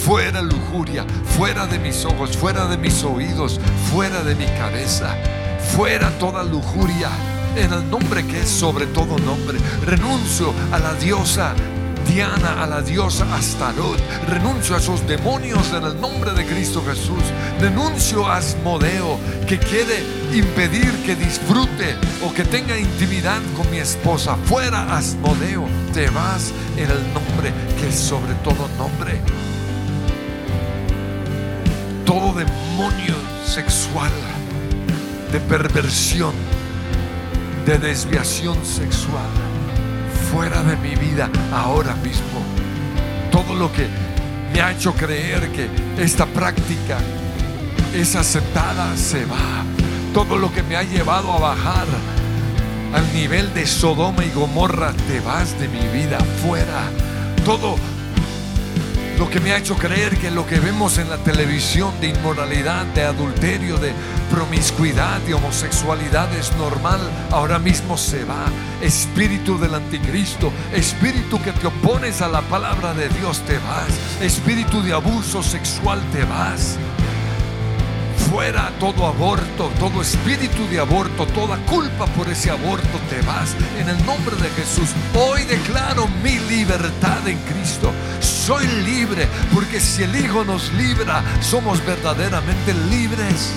Fuera 0.06 0.40
lujuria, 0.40 1.04
fuera 1.36 1.66
de 1.66 1.80
mis 1.80 2.04
ojos, 2.04 2.36
fuera 2.36 2.68
de 2.68 2.78
mis 2.78 3.02
oídos, 3.02 3.58
fuera 3.90 4.22
de 4.22 4.36
mi 4.36 4.46
cabeza. 4.46 5.16
Fuera 5.74 6.16
toda 6.20 6.44
lujuria 6.44 7.10
en 7.56 7.72
el 7.72 7.90
nombre 7.90 8.24
que 8.24 8.42
es 8.42 8.48
sobre 8.48 8.86
todo 8.86 9.18
nombre. 9.18 9.58
Renuncio 9.84 10.54
a 10.70 10.78
la 10.78 10.94
diosa 10.94 11.56
Diana, 12.06 12.62
a 12.62 12.68
la 12.68 12.82
diosa 12.82 13.26
Astarot. 13.34 13.98
Renuncio 14.28 14.76
a 14.76 14.78
esos 14.78 15.04
demonios 15.08 15.72
en 15.72 15.82
el 15.82 16.00
nombre 16.00 16.32
de 16.34 16.46
Cristo 16.46 16.84
Jesús. 16.86 17.24
Renuncio 17.58 18.28
a 18.28 18.36
Asmodeo 18.36 19.18
que 19.48 19.58
quiere 19.58 20.04
impedir 20.32 20.92
que 21.04 21.16
disfrute 21.16 21.96
o 22.24 22.32
que 22.32 22.44
tenga 22.44 22.78
intimidad 22.78 23.40
con 23.56 23.68
mi 23.72 23.78
esposa. 23.78 24.36
Fuera 24.44 24.96
Asmodeo, 24.96 25.66
te 25.92 26.08
vas 26.10 26.52
en 26.76 26.92
el 26.92 27.12
nombre 27.12 27.52
que 27.80 27.88
es 27.88 27.96
sobre 27.96 28.34
todo 28.44 28.68
nombre. 28.78 29.20
Todo 32.06 32.32
demonio 32.32 33.16
sexual, 33.44 34.12
de 35.32 35.40
perversión, 35.40 36.32
de 37.66 37.78
desviación 37.78 38.64
sexual, 38.64 39.28
fuera 40.30 40.62
de 40.62 40.76
mi 40.76 40.94
vida 40.94 41.28
ahora 41.52 41.94
mismo. 41.96 42.40
Todo 43.32 43.54
lo 43.56 43.72
que 43.72 43.88
me 44.54 44.60
ha 44.60 44.70
hecho 44.70 44.94
creer 44.94 45.50
que 45.50 45.68
esta 45.98 46.26
práctica 46.26 46.98
es 47.92 48.14
aceptada 48.14 48.96
se 48.96 49.24
va. 49.26 49.64
Todo 50.14 50.38
lo 50.38 50.52
que 50.52 50.62
me 50.62 50.76
ha 50.76 50.84
llevado 50.84 51.32
a 51.32 51.40
bajar 51.40 51.86
al 52.94 53.12
nivel 53.12 53.52
de 53.52 53.66
Sodoma 53.66 54.24
y 54.24 54.30
Gomorra, 54.30 54.92
te 55.08 55.18
vas 55.20 55.58
de 55.58 55.68
mi 55.68 55.86
vida 55.88 56.18
fuera. 56.40 56.88
Todo 57.44 57.76
lo 59.18 59.30
que 59.30 59.40
me 59.40 59.52
ha 59.52 59.58
hecho 59.58 59.76
creer 59.76 60.16
que 60.18 60.30
lo 60.30 60.46
que 60.46 60.60
vemos 60.60 60.98
en 60.98 61.08
la 61.08 61.16
televisión 61.18 61.92
de 62.00 62.08
inmoralidad, 62.08 62.84
de 62.86 63.04
adulterio, 63.04 63.78
de 63.78 63.92
promiscuidad, 64.30 65.20
de 65.20 65.34
homosexualidad 65.34 66.32
es 66.34 66.54
normal, 66.56 67.00
ahora 67.30 67.58
mismo 67.58 67.96
se 67.96 68.24
va. 68.24 68.46
Espíritu 68.82 69.58
del 69.58 69.74
anticristo, 69.74 70.52
espíritu 70.72 71.40
que 71.42 71.52
te 71.52 71.66
opones 71.66 72.20
a 72.20 72.28
la 72.28 72.42
palabra 72.42 72.92
de 72.94 73.08
Dios, 73.08 73.40
te 73.46 73.58
vas. 73.58 73.88
Espíritu 74.20 74.82
de 74.82 74.92
abuso 74.92 75.42
sexual, 75.42 76.00
te 76.12 76.24
vas 76.24 76.78
fuera 78.36 78.70
todo 78.78 79.06
aborto, 79.06 79.70
todo 79.78 80.02
espíritu 80.02 80.68
de 80.68 80.78
aborto, 80.78 81.24
toda 81.28 81.56
culpa 81.64 82.04
por 82.04 82.28
ese 82.28 82.50
aborto, 82.50 82.98
te 83.08 83.22
vas 83.22 83.56
en 83.78 83.88
el 83.88 83.96
nombre 84.04 84.36
de 84.36 84.50
Jesús. 84.50 84.90
Hoy 85.14 85.44
declaro 85.44 86.06
mi 86.22 86.38
libertad 86.40 87.26
en 87.26 87.38
Cristo. 87.38 87.90
Soy 88.20 88.66
libre 88.84 89.26
porque 89.54 89.80
si 89.80 90.02
el 90.02 90.14
Hijo 90.14 90.44
nos 90.44 90.70
libra, 90.74 91.24
somos 91.40 91.82
verdaderamente 91.86 92.74
libres. 92.90 93.52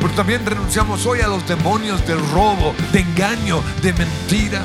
Pero 0.00 0.14
también 0.14 0.46
renunciamos 0.46 1.04
hoy 1.04 1.20
a 1.20 1.28
los 1.28 1.46
demonios 1.46 2.06
del 2.06 2.20
robo, 2.30 2.74
de 2.90 3.00
engaño, 3.00 3.62
de 3.82 3.92
mentira, 3.92 4.62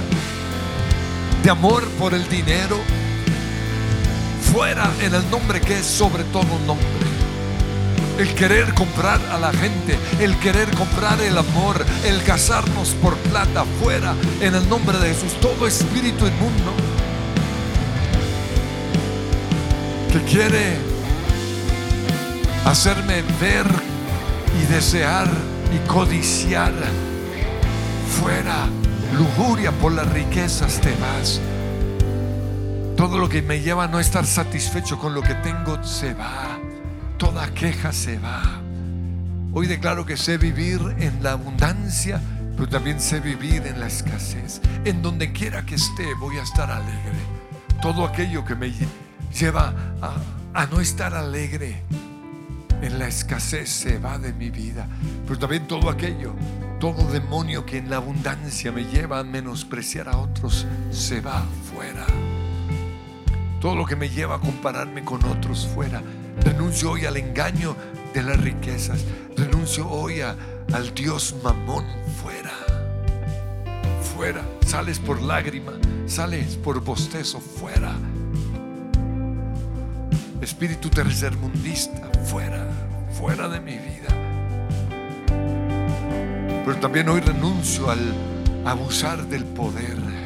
de 1.43 1.49
amor 1.49 1.85
por 1.99 2.13
el 2.13 2.25
dinero. 2.29 2.77
Fuera 4.53 4.89
en 5.01 5.13
el 5.13 5.29
nombre 5.29 5.59
que 5.59 5.79
es 5.79 5.85
sobre 5.85 6.23
todo 6.23 6.45
un 6.55 6.65
nombre 6.65 6.96
el 8.17 8.33
querer 8.33 8.73
comprar 8.73 9.21
a 9.31 9.37
la 9.37 9.51
gente, 9.53 9.97
el 10.19 10.37
querer 10.39 10.69
comprar 10.75 11.21
el 11.21 11.37
amor, 11.37 11.85
el 12.05 12.23
casarnos 12.23 12.89
por 13.01 13.15
plata 13.17 13.63
fuera 13.81 14.15
en 14.41 14.55
el 14.55 14.67
nombre 14.67 14.97
de 14.97 15.09
Jesús, 15.09 15.33
todo 15.39 15.67
espíritu 15.67 16.25
inmundo 16.25 16.73
que 20.11 20.21
quiere 20.23 20.77
hacerme 22.65 23.23
ver 23.39 23.65
y 24.61 24.65
desear 24.71 25.27
y 25.73 25.87
codiciar 25.87 26.73
fuera, 28.21 28.67
lujuria 29.15 29.71
por 29.71 29.91
las 29.91 30.11
riquezas 30.11 30.79
te 30.81 30.91
vas. 30.95 31.39
Todo 32.95 33.19
lo 33.19 33.29
que 33.29 33.43
me 33.43 33.61
lleva 33.61 33.83
a 33.83 33.87
no 33.87 33.99
estar 33.99 34.25
satisfecho 34.25 34.97
con 34.97 35.13
lo 35.13 35.21
que 35.21 35.35
tengo 35.35 35.83
se 35.83 36.15
va 36.15 36.56
toda 37.17 37.51
queja 37.53 37.91
se 37.91 38.19
va. 38.19 38.43
Hoy 39.53 39.67
declaro 39.67 40.05
que 40.05 40.17
sé 40.17 40.37
vivir 40.37 40.79
en 40.99 41.23
la 41.23 41.31
abundancia, 41.31 42.21
pero 42.55 42.69
también 42.69 42.99
sé 42.99 43.19
vivir 43.19 43.65
en 43.65 43.79
la 43.79 43.87
escasez. 43.87 44.61
En 44.85 45.01
donde 45.01 45.31
quiera 45.31 45.65
que 45.65 45.75
esté 45.75 46.13
voy 46.19 46.37
a 46.37 46.43
estar 46.43 46.69
alegre. 46.69 47.19
Todo 47.81 48.05
aquello 48.05 48.45
que 48.45 48.55
me 48.55 48.71
lleva 49.33 49.73
a, 50.53 50.65
no 50.67 50.79
estar 50.79 51.13
alegre 51.13 51.83
en 52.81 52.99
la 52.99 53.07
escasez 53.07 53.69
se 53.69 53.97
va 53.97 54.17
de 54.19 54.33
mi 54.33 54.49
vida. 54.49 54.87
Pero 55.25 55.39
también 55.39 55.67
todo 55.67 55.89
aquello, 55.89 56.35
todo 56.79 57.11
demonio 57.11 57.65
que 57.65 57.77
en 57.77 57.89
la 57.89 57.97
abundancia 57.97 58.71
me 58.71 58.85
lleva 58.85 59.19
a 59.19 59.23
menospreciar 59.23 60.09
a 60.09 60.17
otros, 60.17 60.67
se 60.91 61.21
va 61.21 61.43
fuera. 61.73 62.05
Todo 63.61 63.75
lo 63.75 63.85
que 63.85 63.95
me 63.95 64.09
lleva 64.09 64.35
a 64.35 64.39
compararme 64.39 65.03
con 65.03 65.23
otros 65.25 65.67
fuera 65.67 66.01
Renuncio 66.41 66.91
hoy 66.91 67.05
al 67.05 67.17
engaño 67.17 67.75
de 68.13 68.23
las 68.23 68.39
riquezas. 68.39 69.03
Renuncio 69.35 69.89
hoy 69.89 70.21
al 70.21 70.93
Dios 70.93 71.35
mamón 71.43 71.85
fuera. 72.21 72.51
Fuera. 74.15 74.43
Sales 74.65 74.99
por 74.99 75.21
lágrima. 75.21 75.73
Sales 76.05 76.55
por 76.55 76.81
bostezo 76.81 77.39
fuera. 77.39 77.95
Espíritu 80.41 80.89
tercermundista 80.89 82.09
fuera. 82.25 82.65
Fuera 83.11 83.49
de 83.49 83.59
mi 83.59 83.77
vida. 83.77 84.07
Pero 86.65 86.77
también 86.79 87.09
hoy 87.09 87.21
renuncio 87.21 87.89
al 87.89 87.99
abusar 88.65 89.25
del 89.27 89.43
poder. 89.43 90.16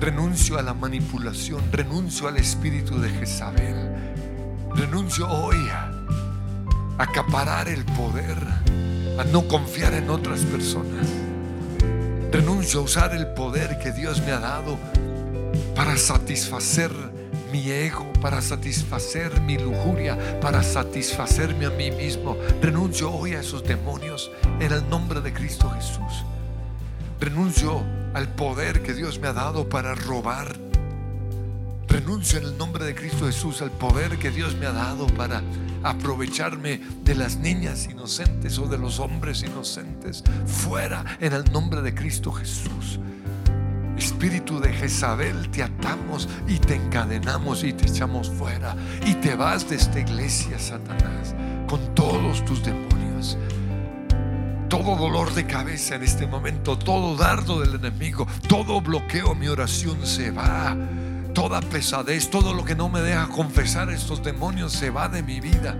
Renuncio 0.00 0.58
a 0.58 0.62
la 0.62 0.74
manipulación. 0.74 1.62
Renuncio 1.72 2.28
al 2.28 2.36
espíritu 2.36 3.00
de 3.00 3.08
Jezabel 3.08 3.96
Renuncio 4.76 5.26
hoy 5.26 5.56
a 5.70 5.90
acaparar 6.98 7.66
el 7.66 7.82
poder, 7.84 8.36
a 9.18 9.24
no 9.24 9.48
confiar 9.48 9.94
en 9.94 10.10
otras 10.10 10.40
personas. 10.40 11.08
Renuncio 12.30 12.80
a 12.80 12.82
usar 12.82 13.14
el 13.14 13.26
poder 13.28 13.78
que 13.78 13.90
Dios 13.92 14.20
me 14.20 14.32
ha 14.32 14.38
dado 14.38 14.76
para 15.74 15.96
satisfacer 15.96 16.90
mi 17.50 17.70
ego, 17.70 18.12
para 18.20 18.42
satisfacer 18.42 19.40
mi 19.40 19.56
lujuria, 19.56 20.38
para 20.42 20.62
satisfacerme 20.62 21.64
a 21.64 21.70
mí 21.70 21.90
mismo. 21.90 22.36
Renuncio 22.60 23.10
hoy 23.10 23.32
a 23.32 23.40
esos 23.40 23.64
demonios 23.64 24.30
en 24.60 24.72
el 24.72 24.86
nombre 24.90 25.22
de 25.22 25.32
Cristo 25.32 25.70
Jesús. 25.70 26.26
Renuncio 27.18 27.82
al 28.16 28.28
poder 28.28 28.82
que 28.82 28.94
Dios 28.94 29.18
me 29.18 29.28
ha 29.28 29.34
dado 29.34 29.68
para 29.68 29.94
robar 29.94 30.56
Renuncio 31.86 32.38
en 32.38 32.46
el 32.46 32.56
nombre 32.56 32.82
de 32.86 32.94
Cristo 32.94 33.26
Jesús 33.26 33.60
al 33.60 33.70
poder 33.70 34.18
que 34.18 34.30
Dios 34.30 34.56
me 34.56 34.64
ha 34.64 34.72
dado 34.72 35.06
para 35.06 35.42
aprovecharme 35.82 36.80
de 37.04 37.14
las 37.14 37.36
niñas 37.36 37.86
inocentes 37.90 38.58
o 38.58 38.66
de 38.66 38.78
los 38.78 39.00
hombres 39.00 39.42
inocentes. 39.42 40.24
Fuera 40.46 41.18
en 41.20 41.32
el 41.32 41.44
nombre 41.52 41.82
de 41.82 41.94
Cristo 41.94 42.32
Jesús. 42.32 42.98
Espíritu 43.96 44.60
de 44.60 44.72
Jezabel, 44.72 45.50
te 45.50 45.62
atamos 45.62 46.28
y 46.48 46.58
te 46.58 46.74
encadenamos 46.74 47.64
y 47.64 47.72
te 47.72 47.86
echamos 47.86 48.30
fuera. 48.30 48.76
Y 49.06 49.14
te 49.14 49.34
vas 49.34 49.68
de 49.68 49.76
esta 49.76 50.00
iglesia, 50.00 50.58
Satanás, 50.58 51.34
con 51.68 51.94
todos 51.94 52.44
tus 52.44 52.64
demonios. 52.64 53.38
Todo 54.68 54.96
dolor 54.96 55.32
de 55.34 55.46
cabeza 55.46 55.94
en 55.94 56.02
este 56.02 56.26
momento, 56.26 56.76
todo 56.76 57.16
dardo 57.16 57.60
del 57.60 57.74
enemigo, 57.74 58.26
todo 58.48 58.80
bloqueo 58.80 59.34
mi 59.34 59.48
oración 59.48 60.04
se 60.04 60.30
va 60.30 60.76
toda 61.36 61.60
pesadez, 61.60 62.30
todo 62.30 62.54
lo 62.54 62.64
que 62.64 62.74
no 62.74 62.88
me 62.88 63.02
deja 63.02 63.28
confesar 63.28 63.90
estos 63.90 64.24
demonios 64.24 64.72
se 64.72 64.88
va 64.88 65.06
de 65.10 65.22
mi 65.22 65.38
vida. 65.38 65.76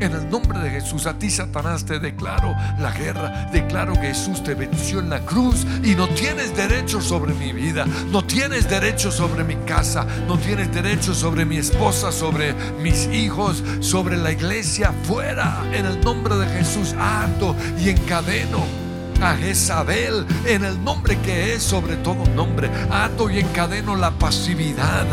En 0.00 0.14
el 0.14 0.30
nombre 0.30 0.58
de 0.60 0.70
Jesús, 0.70 1.06
a 1.06 1.18
ti 1.18 1.28
Satanás 1.28 1.84
te 1.84 1.98
declaro 1.98 2.56
la 2.78 2.90
guerra, 2.90 3.50
declaro 3.52 3.92
que 3.92 4.08
Jesús 4.08 4.42
te 4.42 4.54
venció 4.54 5.00
en 5.00 5.10
la 5.10 5.20
cruz 5.20 5.66
y 5.84 5.94
no 5.94 6.08
tienes 6.08 6.56
derecho 6.56 7.02
sobre 7.02 7.34
mi 7.34 7.52
vida, 7.52 7.84
no 8.10 8.24
tienes 8.24 8.68
derecho 8.68 9.12
sobre 9.12 9.44
mi 9.44 9.56
casa, 9.66 10.06
no 10.26 10.38
tienes 10.38 10.72
derecho 10.72 11.14
sobre 11.14 11.44
mi 11.44 11.58
esposa, 11.58 12.12
sobre 12.12 12.54
mis 12.82 13.08
hijos, 13.08 13.62
sobre 13.80 14.16
la 14.16 14.32
iglesia, 14.32 14.94
fuera. 15.02 15.62
En 15.70 15.84
el 15.84 16.00
nombre 16.00 16.34
de 16.36 16.46
Jesús, 16.46 16.94
ato 16.98 17.54
y 17.78 17.90
encadeno 17.90 18.89
a 19.20 19.36
Jezabel 19.36 20.26
en 20.46 20.64
el 20.64 20.82
nombre 20.82 21.18
que 21.18 21.54
es 21.54 21.62
sobre 21.62 21.96
todo 21.96 22.24
nombre. 22.34 22.70
Ato 22.90 23.30
y 23.30 23.38
encadeno 23.38 23.96
la 23.96 24.10
pasividad. 24.12 25.06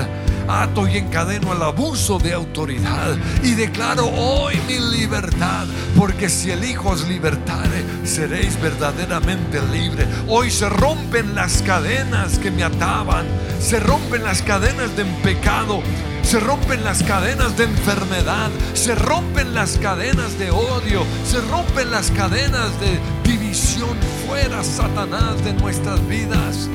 Ato 0.47 0.87
y 0.87 0.97
encadeno 0.97 1.53
el 1.53 1.61
abuso 1.61 2.19
de 2.19 2.33
autoridad. 2.33 3.17
Y 3.43 3.53
declaro 3.53 4.07
hoy 4.07 4.55
mi 4.67 4.79
libertad. 4.97 5.65
Porque 5.97 6.29
si 6.29 6.51
el 6.51 6.63
Hijo 6.63 6.89
os 6.89 7.07
libertare, 7.07 7.83
seréis 8.03 8.59
verdaderamente 8.61 9.61
libre. 9.61 10.07
Hoy 10.27 10.49
se 10.51 10.69
rompen 10.69 11.35
las 11.35 11.61
cadenas 11.61 12.39
que 12.39 12.51
me 12.51 12.63
ataban. 12.63 13.25
Se 13.59 13.79
rompen 13.79 14.23
las 14.23 14.41
cadenas 14.41 14.95
de 14.95 15.05
pecado. 15.23 15.81
Se 16.27 16.41
rompen 16.41 16.83
las 16.83 17.03
cadenas 17.03 17.55
de 17.55 17.63
enfermedad, 17.63 18.49
se 18.73 18.93
rompen 18.95 19.55
las 19.55 19.77
cadenas 19.77 20.37
de 20.37 20.51
odio, 20.51 21.05
se 21.25 21.39
rompen 21.39 21.89
las 21.89 22.11
cadenas 22.11 22.69
de 22.81 22.99
división 23.23 23.97
fuera, 24.25 24.61
Satanás, 24.61 25.41
de 25.45 25.53
nuestras 25.53 26.05
vidas. 26.05 26.67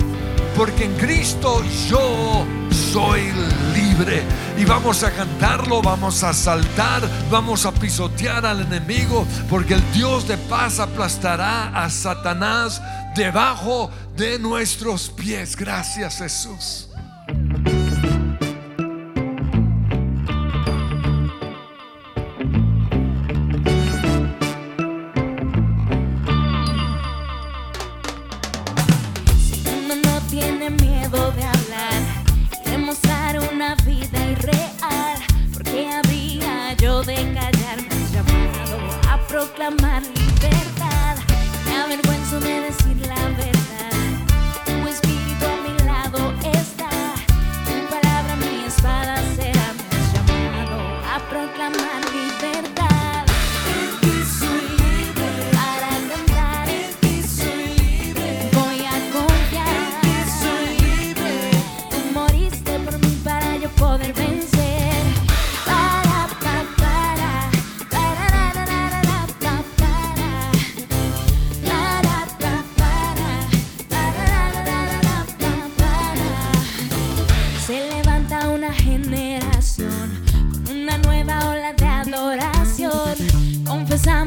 Porque 0.56 0.86
en 0.86 0.96
Cristo 0.96 1.62
yo 1.86 2.46
soy 2.70 3.30
libre. 3.74 4.22
Y 4.56 4.64
vamos 4.64 5.02
a 5.02 5.10
cantarlo, 5.10 5.82
vamos 5.82 6.22
a 6.22 6.32
saltar, 6.32 7.02
vamos 7.30 7.66
a 7.66 7.72
pisotear 7.72 8.46
al 8.46 8.62
enemigo, 8.62 9.26
porque 9.50 9.74
el 9.74 9.92
Dios 9.92 10.26
de 10.26 10.38
paz 10.38 10.80
aplastará 10.80 11.68
a 11.78 11.90
Satanás 11.90 12.80
debajo 13.14 13.90
de 14.16 14.38
nuestros 14.38 15.10
pies. 15.10 15.56
Gracias 15.56 16.16
Jesús. 16.16 16.88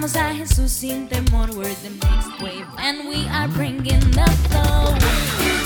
Confesamos 0.06 0.32
a 0.32 0.36
Jesús 0.36 0.70
sin 0.70 1.08
temor. 1.08 1.50
We're 1.56 1.74
the 1.82 1.90
next 1.90 2.40
wave 2.40 2.68
and 2.78 3.10
we 3.10 3.28
are 3.28 3.48
bringing 3.48 4.00
the 4.12 4.30
flow. 4.50 5.65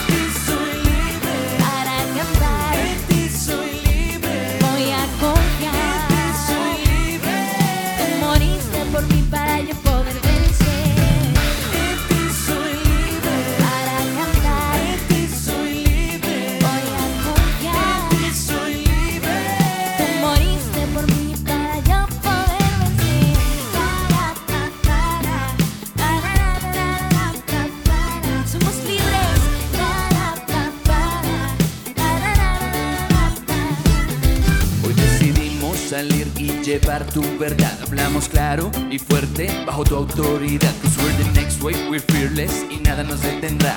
Tu 37.10 37.22
verdad. 37.38 37.78
Hablamos 37.82 38.30
claro 38.30 38.72
y 38.90 39.00
fuerte 39.00 39.50
bajo 39.66 39.84
tu 39.84 39.96
autoridad. 39.96 40.74
Cause 40.82 40.98
we're 40.98 41.24
the 41.24 41.32
next 41.40 41.62
wave, 41.62 41.90
we're 41.90 42.00
fearless 42.00 42.66
y 42.70 42.78
nada 42.78 43.04
nos 43.04 43.22
detendrá. 43.22 43.76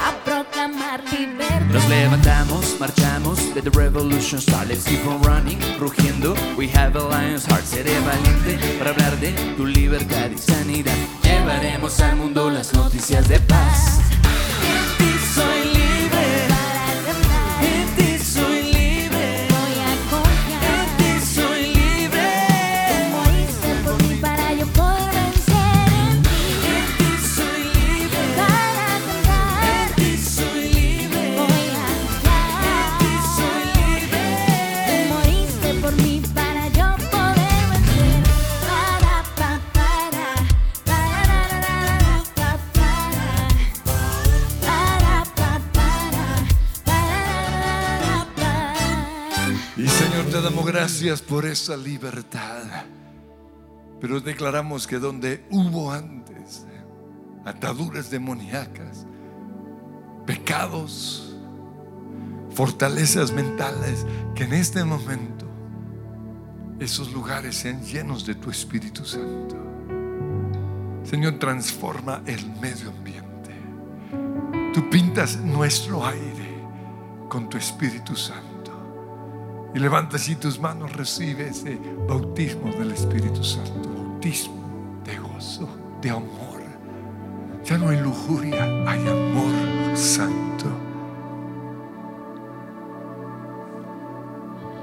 a 0.00 0.12
proclamar 0.24 1.02
libertad. 1.12 1.60
Nos 1.72 1.88
levantamos, 1.88 2.76
marchamos, 2.78 3.54
let 3.54 3.64
the 3.64 3.70
revolution 3.70 4.40
start. 4.40 4.68
Let's 4.68 4.84
keep 4.84 5.04
on 5.06 5.20
running, 5.22 5.58
rugiendo. 5.78 6.34
We 6.56 6.68
have 6.68 6.96
a 6.96 7.02
lion's 7.02 7.46
heart. 7.46 7.64
Seré 7.64 7.92
valiente 8.00 8.58
para 8.78 8.90
hablar 8.90 9.18
de 9.18 9.32
tu 9.56 9.66
libertad 9.66 10.30
y 10.30 10.38
sanidad. 10.38 10.94
Llevaremos 11.22 12.00
al 12.00 12.16
mundo 12.16 12.50
las 12.50 12.72
noticias 12.74 13.28
de 13.28 13.40
paz. 13.40 14.07
Y 49.78 49.86
Señor, 49.86 50.24
te 50.24 50.42
damos 50.42 50.66
gracias 50.66 51.22
por 51.22 51.46
esa 51.46 51.76
libertad. 51.76 52.64
Pero 54.00 54.20
declaramos 54.20 54.88
que 54.88 54.98
donde 54.98 55.46
hubo 55.50 55.92
antes 55.92 56.66
ataduras 57.44 58.10
demoníacas, 58.10 59.06
pecados, 60.26 61.36
fortalezas 62.50 63.30
mentales, 63.30 64.04
que 64.34 64.44
en 64.44 64.54
este 64.54 64.82
momento 64.82 65.46
esos 66.80 67.12
lugares 67.12 67.54
sean 67.54 67.80
llenos 67.84 68.26
de 68.26 68.34
tu 68.34 68.50
Espíritu 68.50 69.04
Santo. 69.04 69.56
Señor, 71.04 71.38
transforma 71.38 72.22
el 72.26 72.44
medio 72.60 72.90
ambiente. 72.90 73.54
Tú 74.74 74.90
pintas 74.90 75.36
nuestro 75.36 76.04
aire 76.04 76.64
con 77.28 77.48
tu 77.48 77.56
Espíritu 77.56 78.16
Santo. 78.16 78.57
Y 79.74 79.78
levanta 79.78 80.16
así 80.16 80.36
tus 80.36 80.58
manos, 80.58 80.94
recibe 80.94 81.48
ese 81.48 81.78
bautismo 82.08 82.72
del 82.72 82.92
Espíritu 82.92 83.44
Santo. 83.44 83.88
Bautismo 83.88 85.02
de 85.04 85.18
gozo, 85.18 85.68
de 86.00 86.10
amor. 86.10 86.58
Ya 87.64 87.76
no 87.76 87.90
hay 87.90 88.00
lujuria, 88.00 88.64
hay 88.86 89.00
amor 89.06 89.96
santo. 89.96 90.66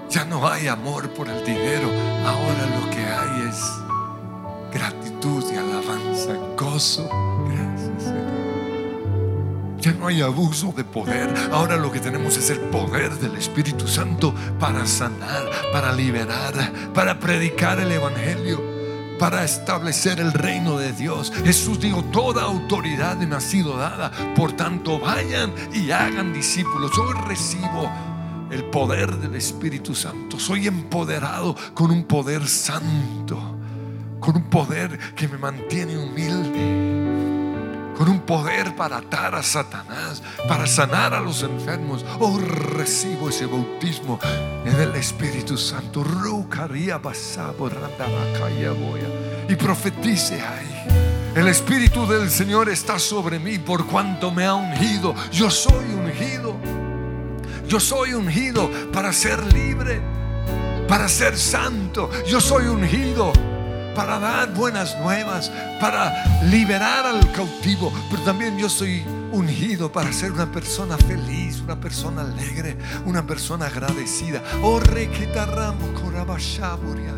Ya 0.09 0.23
no 0.23 0.47
hay 0.47 0.67
amor 0.67 1.09
por 1.09 1.27
el 1.27 1.43
dinero, 1.43 1.89
ahora 2.25 2.79
lo 2.79 2.89
que 2.91 3.05
hay 3.05 3.49
es 3.49 3.59
gratitud 4.71 5.43
y 5.51 5.55
alabanza, 5.55 6.35
gozo. 6.55 7.09
Señor. 7.09 7.64
Ya 9.85 9.93
no 9.93 10.07
hay 10.07 10.19
abuso 10.19 10.73
de 10.75 10.83
poder. 10.83 11.31
Ahora 11.51 11.77
lo 11.77 11.91
que 11.91 11.99
tenemos 11.99 12.35
es 12.37 12.49
el 12.49 12.57
poder 12.57 13.19
del 13.19 13.35
Espíritu 13.35 13.87
Santo 13.87 14.33
para 14.59 14.83
sanar, 14.87 15.47
para 15.71 15.93
liberar, 15.93 16.73
para 16.91 17.19
predicar 17.19 17.79
el 17.79 17.91
Evangelio, 17.91 18.63
para 19.19 19.43
establecer 19.43 20.19
el 20.19 20.33
reino 20.33 20.79
de 20.79 20.91
Dios. 20.91 21.31
Jesús 21.43 21.79
dijo, 21.79 22.03
toda 22.05 22.41
autoridad 22.41 23.15
me 23.17 23.35
ha 23.35 23.39
sido 23.39 23.77
dada. 23.77 24.11
Por 24.35 24.53
tanto, 24.53 24.99
vayan 24.99 25.53
y 25.71 25.91
hagan 25.91 26.33
discípulos. 26.33 26.89
Yo 26.97 27.13
recibo 27.27 27.87
el 28.49 28.63
poder 28.63 29.15
del 29.17 29.35
Espíritu 29.35 29.93
Santo. 29.93 30.39
Soy 30.39 30.65
empoderado 30.65 31.55
con 31.75 31.91
un 31.91 32.05
poder 32.05 32.47
santo, 32.47 33.39
con 34.19 34.35
un 34.35 34.49
poder 34.49 34.97
que 35.15 35.27
me 35.27 35.37
mantiene 35.37 35.95
humilde 35.95 36.84
con 37.97 38.09
un 38.09 38.19
poder 38.21 38.75
para 38.75 38.97
atar 38.97 39.35
a 39.35 39.43
Satanás, 39.43 40.21
para 40.47 40.67
sanar 40.67 41.13
a 41.13 41.19
los 41.19 41.43
enfermos. 41.43 42.05
Oh, 42.19 42.37
recibo 42.39 43.29
ese 43.29 43.45
bautismo 43.45 44.19
en 44.65 44.79
el 44.79 44.95
Espíritu 44.95 45.57
Santo. 45.57 46.03
Y 49.47 49.55
profetice 49.55 50.41
ahí. 50.41 51.31
El 51.35 51.47
Espíritu 51.47 52.07
del 52.07 52.29
Señor 52.29 52.69
está 52.69 52.97
sobre 52.97 53.39
mí 53.39 53.59
por 53.59 53.85
cuanto 53.85 54.31
me 54.31 54.45
ha 54.45 54.55
ungido. 54.55 55.13
Yo 55.31 55.49
soy 55.49 55.85
ungido. 55.93 56.55
Yo 57.67 57.79
soy 57.79 58.13
ungido 58.13 58.69
para 58.93 59.11
ser 59.11 59.41
libre, 59.53 59.99
para 60.87 61.09
ser 61.09 61.37
santo. 61.37 62.09
Yo 62.27 62.39
soy 62.39 62.67
ungido 62.67 63.33
para 63.95 64.19
dar 64.19 64.53
buenas 64.53 64.95
nuevas, 64.99 65.49
para 65.79 66.13
liberar 66.43 67.05
al 67.05 67.31
cautivo, 67.31 67.91
pero 68.11 68.21
también 68.23 68.57
yo 68.57 68.69
soy 68.69 69.03
ungido 69.31 69.91
para 69.91 70.11
ser 70.13 70.31
una 70.31 70.51
persona 70.51 70.97
feliz, 70.97 71.59
una 71.61 71.79
persona 71.79 72.21
alegre, 72.21 72.77
una 73.05 73.25
persona 73.25 73.67
agradecida. 73.67 74.41
Oh, 74.61 74.79
requitarramo 74.79 75.87
corabashaburia. 76.01 77.13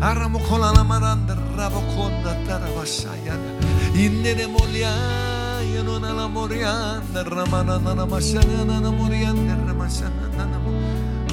Arramo 0.00 0.38
con 0.40 0.60
la 0.60 0.72
lamaranda, 0.72 1.36
rabo 1.56 1.80
con 1.96 2.12
la 2.24 2.34
tarabashayana. 2.44 3.60
Innere 3.94 4.46
moliaya, 4.48 5.82
non 5.84 6.02
la 6.02 6.26
morianda, 6.28 7.22
ramana 7.24 7.78
nana 7.78 8.04
mashana 8.06 8.64
nana 8.64 8.90
morianda, 8.90 9.54
ramashana 9.66 10.28
nana 10.36 10.58
mo- 10.58 10.72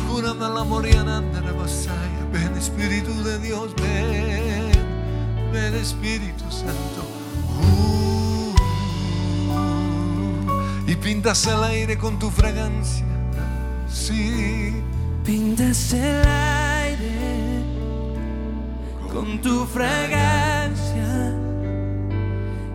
cura 0.08 0.34
nana 0.34 0.64
moriana, 0.64 1.20
nana 1.22 1.54
masaya. 1.54 2.20
Ven 2.32 2.56
Espíritu 2.58 3.12
de 3.24 3.40
Dios, 3.40 3.74
ven, 3.76 4.49
ven 5.52 5.76
Espíritu 5.76 6.44
Santo. 6.52 7.04
Uh, 7.62 8.54
y 10.88 10.96
pintas 10.96 11.46
el 11.48 11.64
aire 11.64 11.98
con 11.98 12.18
tu 12.20 12.30
fragancia. 12.30 13.06
Sí, 13.90 14.84
Pintas 15.26 15.94
el 15.94 16.26
aire 16.28 17.64
con 19.12 19.40
tu 19.42 19.66
fragancia. 19.66 21.36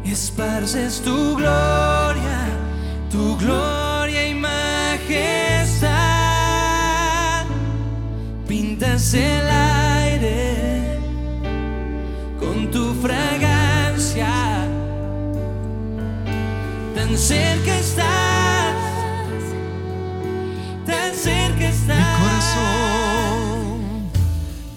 esparces 0.04 1.00
tu 1.00 1.36
gloria, 1.36 2.46
tu 3.10 3.36
gloria 3.38 4.28
y 4.28 4.34
majestad. 4.34 5.84
Pintas 8.46 9.14
el 9.14 9.48
aire 9.48 9.83
tu 12.74 12.92
fragancia. 12.94 14.66
Tan 16.96 17.16
cerca 17.16 17.78
estás, 17.78 18.74
tan 20.84 21.14
cerca 21.14 21.68
estás. 21.68 21.96
Mi 22.00 22.14
corazón, 22.20 23.70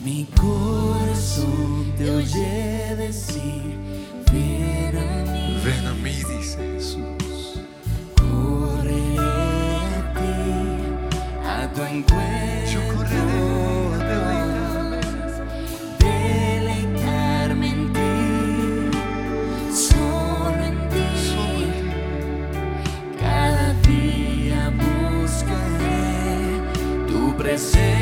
Mi 0.05 0.27
corazón 0.39 1.93
te 1.97 2.11
oye 2.11 2.95
decir, 2.97 3.79
ven 4.31 4.95
a 4.95 5.31
mí, 5.31 5.59
ven 5.65 5.87
a 5.87 5.93
mí, 6.03 6.13
dice 6.13 6.57
Jesús. 6.75 7.61
correré 8.15 9.17
a 9.17 10.13
ti, 10.19 10.35
a 11.49 11.73
tu 11.73 11.81
encuentro. 11.81 12.36
Tu 27.57 27.96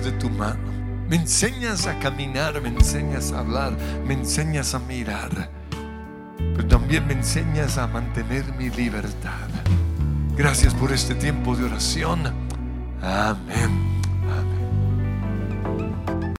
De 0.00 0.10
tu 0.12 0.30
mano. 0.30 0.72
Me 1.06 1.16
enseñas 1.16 1.86
a 1.86 1.98
caminar, 1.98 2.58
me 2.62 2.70
enseñas 2.70 3.30
a 3.30 3.40
hablar, 3.40 3.76
me 4.06 4.14
enseñas 4.14 4.74
a 4.74 4.78
mirar. 4.78 5.50
Pero 6.38 6.66
también 6.66 7.06
me 7.06 7.12
enseñas 7.12 7.76
a 7.76 7.86
mantener 7.86 8.44
mi 8.56 8.70
libertad. 8.70 9.50
Gracias 10.34 10.72
por 10.72 10.92
este 10.92 11.14
tiempo 11.14 11.54
de 11.54 11.64
oración. 11.64 12.32
Amén. 13.02 13.81